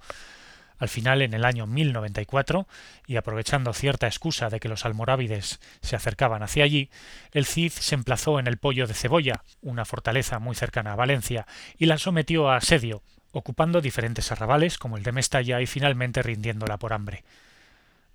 Al 0.78 0.88
final, 0.88 1.22
en 1.22 1.34
el 1.34 1.44
año 1.44 1.66
1094, 1.66 2.66
y 3.06 3.16
aprovechando 3.16 3.72
cierta 3.72 4.06
excusa 4.06 4.50
de 4.50 4.60
que 4.60 4.68
los 4.68 4.84
almorávides 4.84 5.60
se 5.80 5.96
acercaban 5.96 6.42
hacia 6.42 6.64
allí, 6.64 6.90
el 7.32 7.46
Cid 7.46 7.72
se 7.72 7.94
emplazó 7.94 8.38
en 8.38 8.46
el 8.46 8.58
Pollo 8.58 8.86
de 8.86 8.94
Cebolla, 8.94 9.44
una 9.60 9.84
fortaleza 9.84 10.38
muy 10.38 10.54
cercana 10.54 10.92
a 10.92 10.96
Valencia, 10.96 11.46
y 11.78 11.86
la 11.86 11.98
sometió 11.98 12.50
a 12.50 12.56
asedio, 12.56 13.02
ocupando 13.32 13.80
diferentes 13.80 14.32
arrabales 14.32 14.78
como 14.78 14.96
el 14.96 15.02
de 15.02 15.12
Mestalla 15.12 15.60
y 15.60 15.66
finalmente 15.66 16.22
rindiéndola 16.22 16.78
por 16.78 16.92
hambre. 16.92 17.24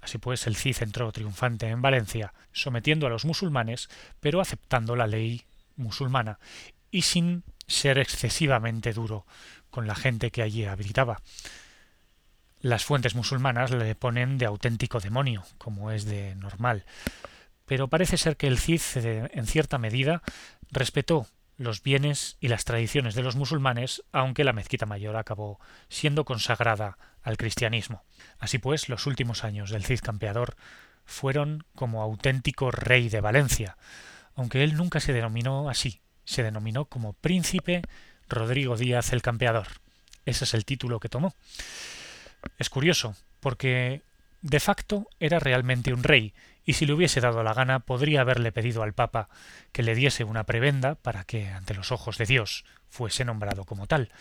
Así 0.02 0.20
pues, 0.20 0.48
el 0.48 0.56
Cid 0.56 0.78
entró 0.82 1.12
triunfante 1.12 1.68
en 1.68 1.82
Valencia, 1.82 2.34
sometiendo 2.52 3.08
a 3.08 3.10
los 3.10 3.26
musulmanes, 3.26 3.90
pero 4.20 4.40
aceptando 4.42 4.96
la 4.96 5.08
ley 5.08 5.44
musulmana 5.76 6.40
y 6.92 7.02
sin 7.02 7.44
ser 7.68 7.98
excesivamente 7.98 8.94
duro 8.94 9.26
con 9.70 9.88
la 9.88 9.96
gente 9.96 10.32
que 10.32 10.42
allí 10.42 10.66
habitaba. 10.66 11.22
Las 12.62 12.86
fuentes 12.86 13.16
musulmanas 13.16 13.72
le 13.72 13.94
ponen 13.96 14.38
de 14.38 14.46
auténtico 14.46 15.00
demonio, 15.00 15.44
como 15.58 15.92
es 15.92 16.06
de 16.06 16.36
normal. 16.36 16.86
Pero 17.66 17.88
parece 17.88 18.18
ser 18.18 18.38
que 18.38 18.48
el 18.48 18.58
Cid, 18.58 18.82
eh, 18.96 19.30
en 19.34 19.46
cierta 19.46 19.78
medida, 19.78 20.24
respetó 20.72 21.28
los 21.58 21.82
bienes 21.82 22.38
y 22.40 22.48
las 22.48 22.66
tradiciones 22.66 23.16
de 23.16 23.24
los 23.24 23.36
musulmanes, 23.36 24.04
aunque 24.12 24.44
la 24.44 24.54
mezquita 24.54 24.86
mayor 24.86 25.18
acabó 25.18 25.60
siendo 25.90 26.24
consagrada 26.24 26.98
al 27.24 27.38
cristianismo. 27.38 28.04
Así 28.40 28.58
pues, 28.58 28.90
los 28.90 29.06
últimos 29.06 29.44
años 29.44 29.72
del 29.72 29.84
Cid 29.84 30.00
Campeador 30.00 30.56
fueron 31.06 31.64
como 31.76 32.02
auténtico 32.02 32.72
rey 32.72 33.10
de 33.10 33.22
Valencia, 33.22 33.78
aunque 34.36 34.64
él 34.64 34.76
nunca 34.76 35.00
se 35.00 35.14
denominó 35.14 35.70
así, 35.70 36.02
se 36.26 36.44
denominó 36.44 36.86
como 36.86 37.14
príncipe 37.14 37.82
Rodrigo 38.30 38.78
Díaz 38.78 39.14
el 39.14 39.22
Campeador. 39.22 39.68
Ese 40.26 40.44
es 40.44 40.54
el 40.54 40.66
título 40.66 41.00
que 41.00 41.10
tomó. 41.10 41.34
Es 42.58 42.70
curioso, 42.70 43.16
porque 43.40 44.02
de 44.42 44.60
facto 44.60 45.08
era 45.20 45.40
realmente 45.40 45.94
un 45.94 46.04
rey, 46.04 46.34
y 46.64 46.74
si 46.74 46.86
le 46.86 46.94
hubiese 46.94 47.22
dado 47.22 47.44
la 47.44 47.54
gana 47.54 47.80
podría 47.80 48.22
haberle 48.22 48.52
pedido 48.52 48.84
al 48.84 48.94
Papa 48.94 49.30
que 49.72 49.84
le 49.84 49.96
diese 49.96 50.24
una 50.24 50.44
prebenda 50.44 50.96
para 50.96 51.24
que, 51.24 51.48
ante 51.50 51.74
los 51.74 51.92
ojos 51.92 52.18
de 52.18 52.26
Dios, 52.26 52.66
fuese 52.90 53.26
nombrado 53.26 53.66
como 53.66 53.88
tal. 53.88 54.12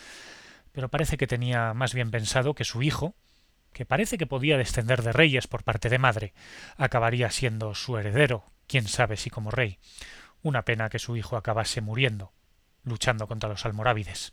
Pero 0.73 0.89
parece 0.89 1.17
que 1.17 1.27
tenía 1.27 1.75
más 1.75 1.95
bien 1.95 2.11
pensado 2.11 2.55
que 2.55 2.65
su 2.65 2.83
hijo, 2.83 3.15
que 3.73 3.85
parece 3.85 4.17
que 4.17 4.27
podía 4.27 4.57
descender 4.57 5.03
de 5.03 5.13
reyes 5.13 5.47
por 5.47 5.65
parte 5.65 5.89
de 5.89 5.99
madre, 5.99 6.35
acabaría 6.77 7.31
siendo 7.31 7.75
su 7.75 7.99
heredero, 7.99 8.45
quién 8.67 8.87
sabe 8.89 9.17
si 9.17 9.29
como 9.29 9.51
rey. 9.51 9.79
Una 10.43 10.63
pena 10.63 10.89
que 10.89 10.99
su 10.99 11.17
hijo 11.17 11.37
acabase 11.37 11.81
muriendo, 11.81 12.33
luchando 12.85 13.27
contra 13.27 13.49
los 13.49 13.67
almorávides. 13.67 14.33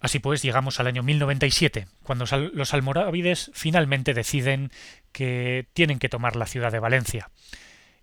Así 0.00 0.20
pues, 0.20 0.42
llegamos 0.42 0.78
al 0.78 0.86
año 0.86 1.02
1097, 1.02 1.88
cuando 2.04 2.24
los 2.52 2.74
almorávides 2.74 3.50
finalmente 3.52 4.14
deciden 4.14 4.70
que 5.10 5.66
tienen 5.72 5.98
que 5.98 6.08
tomar 6.08 6.36
la 6.36 6.46
ciudad 6.46 6.70
de 6.70 6.78
Valencia. 6.78 7.30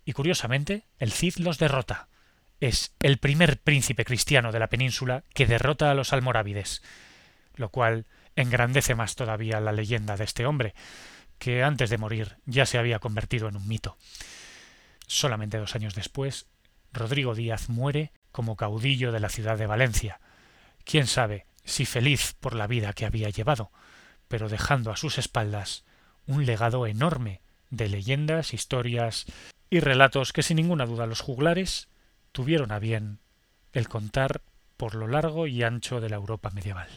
Y 0.04 0.12
curiosamente, 0.12 0.84
el 1.00 1.12
Cid 1.12 1.38
los 1.38 1.58
derrota. 1.58 2.08
Es 2.60 2.94
el 3.00 3.18
primer 3.18 3.60
príncipe 3.60 4.04
cristiano 4.04 4.52
de 4.52 4.60
la 4.60 4.68
península 4.68 5.24
que 5.34 5.46
derrota 5.46 5.90
a 5.90 5.94
los 5.94 6.12
almorávides, 6.12 6.84
lo 7.56 7.70
cual 7.70 8.06
engrandece 8.36 8.96
más 8.96 9.16
todavía 9.16 9.62
la 9.62 9.72
leyenda 9.72 10.18
de 10.18 10.26
este 10.26 10.46
hombre, 10.46 10.74
que 11.40 11.64
antes 11.64 11.90
de 11.90 11.98
morir 11.98 12.38
ya 12.46 12.66
se 12.66 12.78
había 12.78 13.00
convertido 13.00 13.48
en 13.48 13.56
un 13.56 13.68
mito. 13.68 13.98
Solamente 15.08 15.58
dos 15.58 15.76
años 15.76 15.96
después, 15.96 16.48
Rodrigo 16.92 17.36
Díaz 17.36 17.70
muere 17.70 18.12
como 18.32 18.56
caudillo 18.56 19.12
de 19.12 19.20
la 19.20 19.30
ciudad 19.30 19.58
de 19.58 19.68
Valencia. 19.68 20.20
Quién 20.84 21.08
sabe 21.08 21.46
si 21.66 21.86
feliz 21.86 22.36
por 22.40 22.56
la 22.56 22.68
vida 22.68 22.94
que 22.94 23.06
había 23.06 23.30
llevado, 23.30 23.72
pero 24.28 24.50
dejando 24.50 24.92
a 24.92 24.98
sus 24.98 25.18
espaldas 25.18 25.84
un 26.28 26.46
legado 26.46 26.88
enorme 26.88 27.42
de 27.70 27.90
leyendas, 27.90 28.54
historias 28.54 29.26
y 29.70 29.80
relatos 29.80 30.32
que 30.32 30.44
sin 30.44 30.58
ninguna 30.58 30.86
duda 30.86 31.06
los 31.08 31.22
juglares 31.22 31.90
tuvieron 32.32 32.72
a 32.72 32.80
bien 32.80 33.20
el 33.74 33.90
contar 33.90 34.42
por 34.78 34.96
lo 34.96 35.08
largo 35.08 35.48
y 35.48 35.64
ancho 35.64 36.02
de 36.02 36.10
la 36.10 36.16
Europa 36.16 36.50
medieval. 36.52 36.90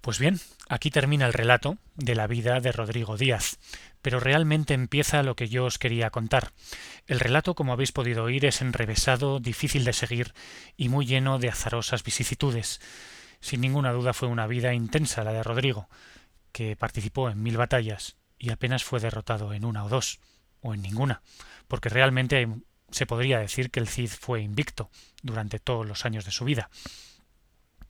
Pues 0.00 0.18
bien, 0.18 0.40
aquí 0.68 0.90
termina 0.90 1.26
el 1.26 1.32
relato 1.32 1.76
de 1.94 2.14
la 2.14 2.26
vida 2.26 2.60
de 2.60 2.72
Rodrigo 2.72 3.16
Díaz, 3.16 3.58
pero 4.02 4.20
realmente 4.20 4.74
empieza 4.74 5.22
lo 5.22 5.36
que 5.36 5.48
yo 5.48 5.64
os 5.64 5.78
quería 5.78 6.10
contar. 6.10 6.52
El 7.06 7.20
relato, 7.20 7.54
como 7.54 7.72
habéis 7.72 7.92
podido 7.92 8.24
oír, 8.24 8.44
es 8.44 8.60
enrevesado, 8.60 9.40
difícil 9.40 9.84
de 9.84 9.92
seguir 9.92 10.34
y 10.76 10.88
muy 10.88 11.06
lleno 11.06 11.38
de 11.38 11.48
azarosas 11.48 12.02
vicisitudes. 12.02 12.80
Sin 13.40 13.60
ninguna 13.60 13.92
duda 13.92 14.12
fue 14.12 14.28
una 14.28 14.46
vida 14.46 14.74
intensa 14.74 15.24
la 15.24 15.32
de 15.32 15.42
Rodrigo, 15.42 15.88
que 16.52 16.76
participó 16.76 17.30
en 17.30 17.42
mil 17.42 17.56
batallas 17.56 18.16
y 18.38 18.50
apenas 18.50 18.84
fue 18.84 19.00
derrotado 19.00 19.52
en 19.52 19.64
una 19.64 19.84
o 19.84 19.88
dos, 19.88 20.20
o 20.60 20.74
en 20.74 20.82
ninguna, 20.82 21.22
porque 21.68 21.88
realmente 21.88 22.48
se 22.90 23.06
podría 23.06 23.38
decir 23.38 23.70
que 23.70 23.80
el 23.80 23.88
Cid 23.88 24.10
fue 24.10 24.42
invicto 24.42 24.90
durante 25.22 25.58
todos 25.58 25.86
los 25.86 26.04
años 26.04 26.24
de 26.24 26.32
su 26.32 26.44
vida. 26.44 26.70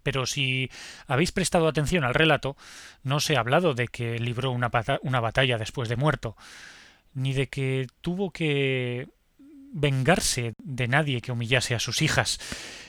Pero 0.02 0.26
si 0.26 0.70
habéis 1.06 1.32
prestado 1.32 1.68
atención 1.68 2.04
al 2.04 2.14
relato, 2.14 2.56
no 3.02 3.20
se 3.20 3.36
ha 3.36 3.40
hablado 3.40 3.74
de 3.74 3.88
que 3.88 4.18
libró 4.18 4.50
una, 4.50 4.70
una 5.02 5.20
batalla 5.20 5.58
después 5.58 5.88
de 5.88 5.96
muerto, 5.96 6.36
ni 7.14 7.32
de 7.32 7.48
que 7.48 7.86
tuvo 8.00 8.30
que 8.30 9.08
vengarse 9.72 10.54
de 10.62 10.88
nadie 10.88 11.20
que 11.20 11.32
humillase 11.32 11.74
a 11.74 11.80
sus 11.80 12.02
hijas, 12.02 12.38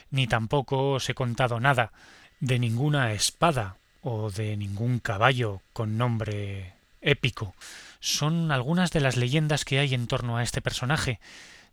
ni 0.10 0.28
tampoco 0.28 0.94
os 0.94 1.10
he 1.10 1.14
contado 1.14 1.60
nada 1.60 1.92
de 2.40 2.60
ninguna 2.60 3.14
espada 3.14 3.78
o 4.02 4.32
de 4.32 4.58
ningún 4.58 5.00
caballo 5.00 5.62
con 5.74 5.98
nombre 5.98 6.74
épico. 7.02 7.54
Son 8.00 8.52
algunas 8.52 8.92
de 8.92 9.00
las 9.00 9.16
leyendas 9.16 9.64
que 9.64 9.80
hay 9.80 9.94
en 9.94 10.08
torno 10.08 10.38
a 10.38 10.44
este 10.44 10.62
personaje, 10.62 11.20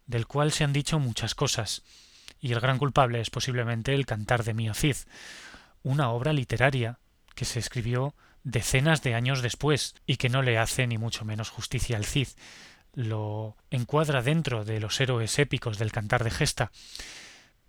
del 0.06 0.26
cual 0.26 0.52
se 0.52 0.64
han 0.64 0.72
dicho 0.72 0.98
muchas 0.98 1.34
cosas 1.34 1.82
y 2.40 2.52
el 2.52 2.60
gran 2.60 2.78
culpable 2.78 3.20
es 3.20 3.30
posiblemente 3.30 3.94
el 3.94 4.06
Cantar 4.06 4.44
de 4.44 4.54
Mio 4.54 4.74
Cid, 4.74 4.96
una 5.82 6.10
obra 6.10 6.32
literaria 6.32 6.98
que 7.34 7.44
se 7.44 7.58
escribió 7.58 8.14
decenas 8.44 9.02
de 9.02 9.14
años 9.14 9.42
después 9.42 9.94
y 10.06 10.16
que 10.16 10.28
no 10.28 10.42
le 10.42 10.58
hace 10.58 10.86
ni 10.86 10.98
mucho 10.98 11.24
menos 11.24 11.50
justicia 11.50 11.96
al 11.96 12.04
Cid. 12.04 12.28
Lo 12.94 13.56
encuadra 13.70 14.22
dentro 14.22 14.64
de 14.64 14.80
los 14.80 15.00
héroes 15.00 15.38
épicos 15.38 15.78
del 15.78 15.92
Cantar 15.92 16.24
de 16.24 16.30
Gesta, 16.30 16.72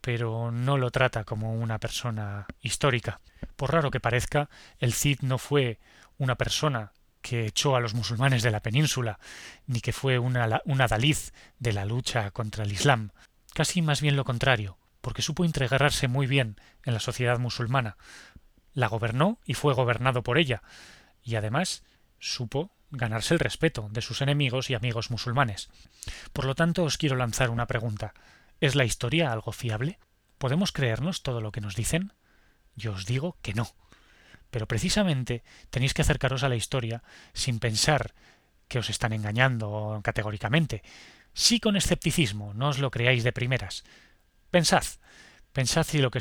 pero 0.01 0.51
no 0.51 0.77
lo 0.77 0.91
trata 0.91 1.23
como 1.23 1.53
una 1.53 1.77
persona 1.77 2.47
histórica. 2.62 3.19
Por 3.55 3.73
raro 3.73 3.91
que 3.91 3.99
parezca, 3.99 4.49
el 4.79 4.93
Cid 4.93 5.19
no 5.21 5.38
fue 5.38 5.79
una 6.17 6.36
persona 6.36 6.93
que 7.21 7.45
echó 7.45 7.75
a 7.75 7.82
los 7.82 7.93
musulmanes 7.93 8.43
de 8.43 8.51
la 8.51 8.62
península, 8.62 9.19
ni 9.67 9.82
que 9.82 9.93
fue 9.93 10.19
una, 10.19 10.62
una 10.65 10.88
de 10.88 11.73
la 11.73 11.86
lucha 11.86 12.32
contra 12.32 12.63
el 12.63 12.71
Islam. 12.71 13.12
Casi 13.53 13.81
más 13.81 14.01
bien 14.01 14.15
lo 14.15 14.25
contrario, 14.25 14.77
porque 15.01 15.21
supo 15.21 15.45
integrarse 15.45 16.07
muy 16.07 16.27
bien 16.27 16.59
en 16.83 16.93
la 16.93 16.99
sociedad 16.99 17.39
musulmana. 17.39 17.97
La 18.73 18.88
gobernó 18.88 19.39
y 19.45 19.53
fue 19.53 19.73
gobernado 19.73 20.23
por 20.23 20.38
ella, 20.38 20.62
y 21.23 21.35
además 21.35 21.83
supo 22.19 22.71
ganarse 22.91 23.33
el 23.33 23.39
respeto 23.39 23.88
de 23.91 24.01
sus 24.01 24.21
enemigos 24.21 24.69
y 24.69 24.73
amigos 24.73 25.12
musulmanes. 25.12 25.69
Por 26.33 26.45
lo 26.45 26.55
tanto, 26.55 26.83
os 26.83 26.97
quiero 26.97 27.15
lanzar 27.15 27.49
una 27.49 27.67
pregunta. 27.67 28.13
¿Es 28.59 28.75
la 28.75 28.85
historia 28.85 29.31
algo 29.31 29.51
fiable? 29.51 29.99
¿Podemos 30.38 30.71
creernos 30.71 31.21
todo 31.21 31.41
lo 31.41 31.51
que 31.51 31.62
nos 31.62 31.75
dicen? 31.75 32.13
Yo 32.75 32.93
os 32.93 33.05
digo 33.05 33.38
que 33.41 33.53
no. 33.53 33.67
Pero 34.51 34.67
precisamente 34.67 35.43
tenéis 35.69 35.93
que 35.93 36.01
acercaros 36.01 36.43
a 36.43 36.49
la 36.49 36.55
historia 36.55 37.03
sin 37.33 37.59
pensar 37.59 38.13
que 38.67 38.79
os 38.79 38.89
están 38.89 39.13
engañando 39.13 39.99
categóricamente, 40.03 40.83
sí 41.33 41.59
con 41.59 41.75
escepticismo, 41.75 42.53
no 42.53 42.69
os 42.69 42.79
lo 42.79 42.91
creáis 42.91 43.23
de 43.23 43.31
primeras. 43.31 43.83
Pensad, 44.51 44.83
pensad 45.53 45.83
si 45.83 45.99
lo 45.99 46.11
que 46.11 46.19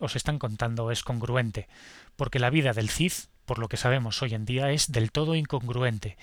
os 0.00 0.16
están 0.16 0.38
contando 0.38 0.90
es 0.90 1.02
congruente, 1.02 1.68
porque 2.16 2.38
la 2.38 2.50
vida 2.50 2.72
del 2.72 2.90
Cid, 2.90 3.12
por 3.44 3.58
lo 3.58 3.68
que 3.68 3.76
sabemos 3.76 4.22
hoy 4.22 4.34
en 4.34 4.44
día, 4.44 4.70
es 4.70 4.92
del 4.92 5.12
todo 5.12 5.34
incongruente, 5.34 6.16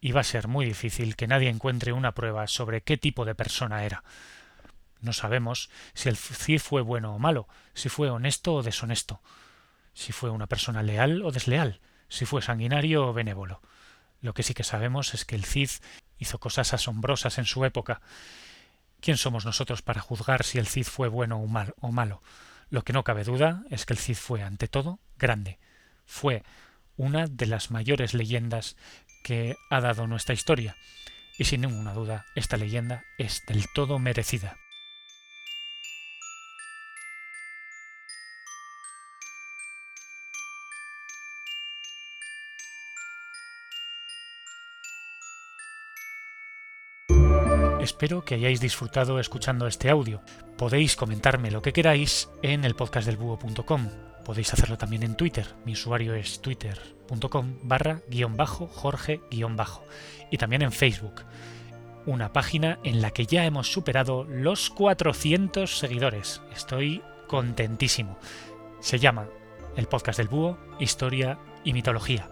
y 0.00 0.12
va 0.12 0.20
a 0.20 0.24
ser 0.24 0.48
muy 0.48 0.66
difícil 0.66 1.16
que 1.16 1.26
nadie 1.26 1.48
encuentre 1.48 1.92
una 1.92 2.12
prueba 2.12 2.46
sobre 2.46 2.82
qué 2.82 2.96
tipo 2.96 3.24
de 3.24 3.34
persona 3.34 3.84
era. 3.84 4.04
No 5.00 5.12
sabemos 5.12 5.70
si 5.92 6.08
el 6.08 6.16
Cid 6.16 6.60
fue 6.60 6.82
bueno 6.82 7.14
o 7.14 7.18
malo, 7.18 7.48
si 7.74 7.88
fue 7.88 8.10
honesto 8.10 8.54
o 8.54 8.62
deshonesto, 8.62 9.20
si 9.92 10.12
fue 10.12 10.30
una 10.30 10.46
persona 10.46 10.82
leal 10.82 11.22
o 11.22 11.30
desleal, 11.30 11.80
si 12.08 12.26
fue 12.26 12.42
sanguinario 12.42 13.06
o 13.06 13.12
benévolo. 13.12 13.60
Lo 14.20 14.32
que 14.32 14.42
sí 14.42 14.54
que 14.54 14.64
sabemos 14.64 15.14
es 15.14 15.24
que 15.24 15.36
el 15.36 15.44
Cid 15.44 15.70
hizo 16.18 16.38
cosas 16.38 16.74
asombrosas 16.74 17.38
en 17.38 17.44
su 17.44 17.64
época. 17.64 18.00
¿Quién 19.00 19.16
somos 19.16 19.44
nosotros 19.44 19.82
para 19.82 20.00
juzgar 20.00 20.44
si 20.44 20.58
el 20.58 20.66
Cid 20.66 20.84
fue 20.84 21.08
bueno 21.08 21.38
o, 21.38 21.46
mal, 21.46 21.74
o 21.80 21.92
malo? 21.92 22.22
Lo 22.70 22.82
que 22.82 22.92
no 22.92 23.04
cabe 23.04 23.24
duda 23.24 23.64
es 23.70 23.86
que 23.86 23.92
el 23.92 23.98
Cid 23.98 24.16
fue, 24.16 24.42
ante 24.42 24.68
todo, 24.68 24.98
grande. 25.18 25.58
Fue 26.06 26.42
una 26.96 27.26
de 27.26 27.46
las 27.46 27.70
mayores 27.70 28.14
leyendas 28.14 28.76
que 29.22 29.56
ha 29.70 29.80
dado 29.80 30.06
nuestra 30.06 30.34
historia. 30.34 30.76
Y 31.38 31.44
sin 31.44 31.62
ninguna 31.62 31.92
duda, 31.92 32.26
esta 32.34 32.56
leyenda 32.56 33.02
es 33.18 33.42
del 33.46 33.66
todo 33.74 33.98
merecida. 33.98 34.56
Espero 47.94 48.24
que 48.24 48.34
hayáis 48.34 48.60
disfrutado 48.60 49.20
escuchando 49.20 49.68
este 49.68 49.88
audio. 49.88 50.20
Podéis 50.58 50.96
comentarme 50.96 51.52
lo 51.52 51.62
que 51.62 51.72
queráis 51.72 52.28
en 52.42 52.64
el 52.64 52.74
podcastdelbúho.com. 52.74 53.88
Podéis 54.24 54.52
hacerlo 54.52 54.76
también 54.76 55.04
en 55.04 55.16
Twitter. 55.16 55.46
Mi 55.64 55.74
usuario 55.74 56.12
es 56.16 56.42
twitter.com 56.42 57.54
barra 57.62 58.02
guion 58.08 58.36
bajo 58.36 58.66
Jorge 58.66 59.20
guion 59.30 59.54
bajo. 59.54 59.84
Y 60.32 60.38
también 60.38 60.62
en 60.62 60.72
Facebook. 60.72 61.22
Una 62.04 62.32
página 62.32 62.80
en 62.82 63.00
la 63.00 63.12
que 63.12 63.26
ya 63.26 63.44
hemos 63.44 63.70
superado 63.70 64.24
los 64.24 64.70
400 64.70 65.78
seguidores. 65.78 66.42
Estoy 66.52 67.00
contentísimo. 67.28 68.18
Se 68.80 68.98
llama 68.98 69.28
el 69.76 69.86
podcast 69.86 70.18
del 70.18 70.26
búho, 70.26 70.58
historia 70.80 71.38
y 71.62 71.72
mitología. 71.72 72.28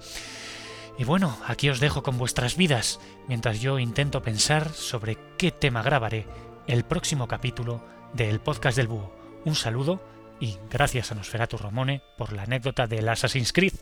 Y 1.03 1.05
bueno, 1.05 1.37
aquí 1.49 1.69
os 1.69 1.81
dejo 1.81 2.05
con 2.05 2.17
vuestras 2.17 2.57
vidas, 2.57 3.01
mientras 3.27 3.61
yo 3.61 3.81
intento 3.81 4.23
pensar 4.23 4.73
sobre 4.73 5.19
qué 5.37 5.51
tema 5.51 5.83
grabaré 5.83 6.29
el 6.69 6.85
próximo 6.85 7.27
capítulo 7.27 7.83
del 8.13 8.39
podcast 8.39 8.77
del 8.77 8.87
búho. 8.87 9.13
Un 9.45 9.57
saludo 9.57 10.01
y 10.39 10.59
gracias 10.71 11.11
a 11.11 11.17
Nosferatu 11.17 11.59
Romone 11.59 12.03
por 12.17 12.33
la 12.33 12.45
anécdota 12.45 12.87
del 12.87 13.09
Assassin's 13.09 13.53
Creed. 13.53 13.73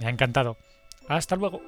Me 0.00 0.06
ha 0.06 0.10
encantado. 0.10 0.58
Hasta 1.08 1.36
luego. 1.36 1.62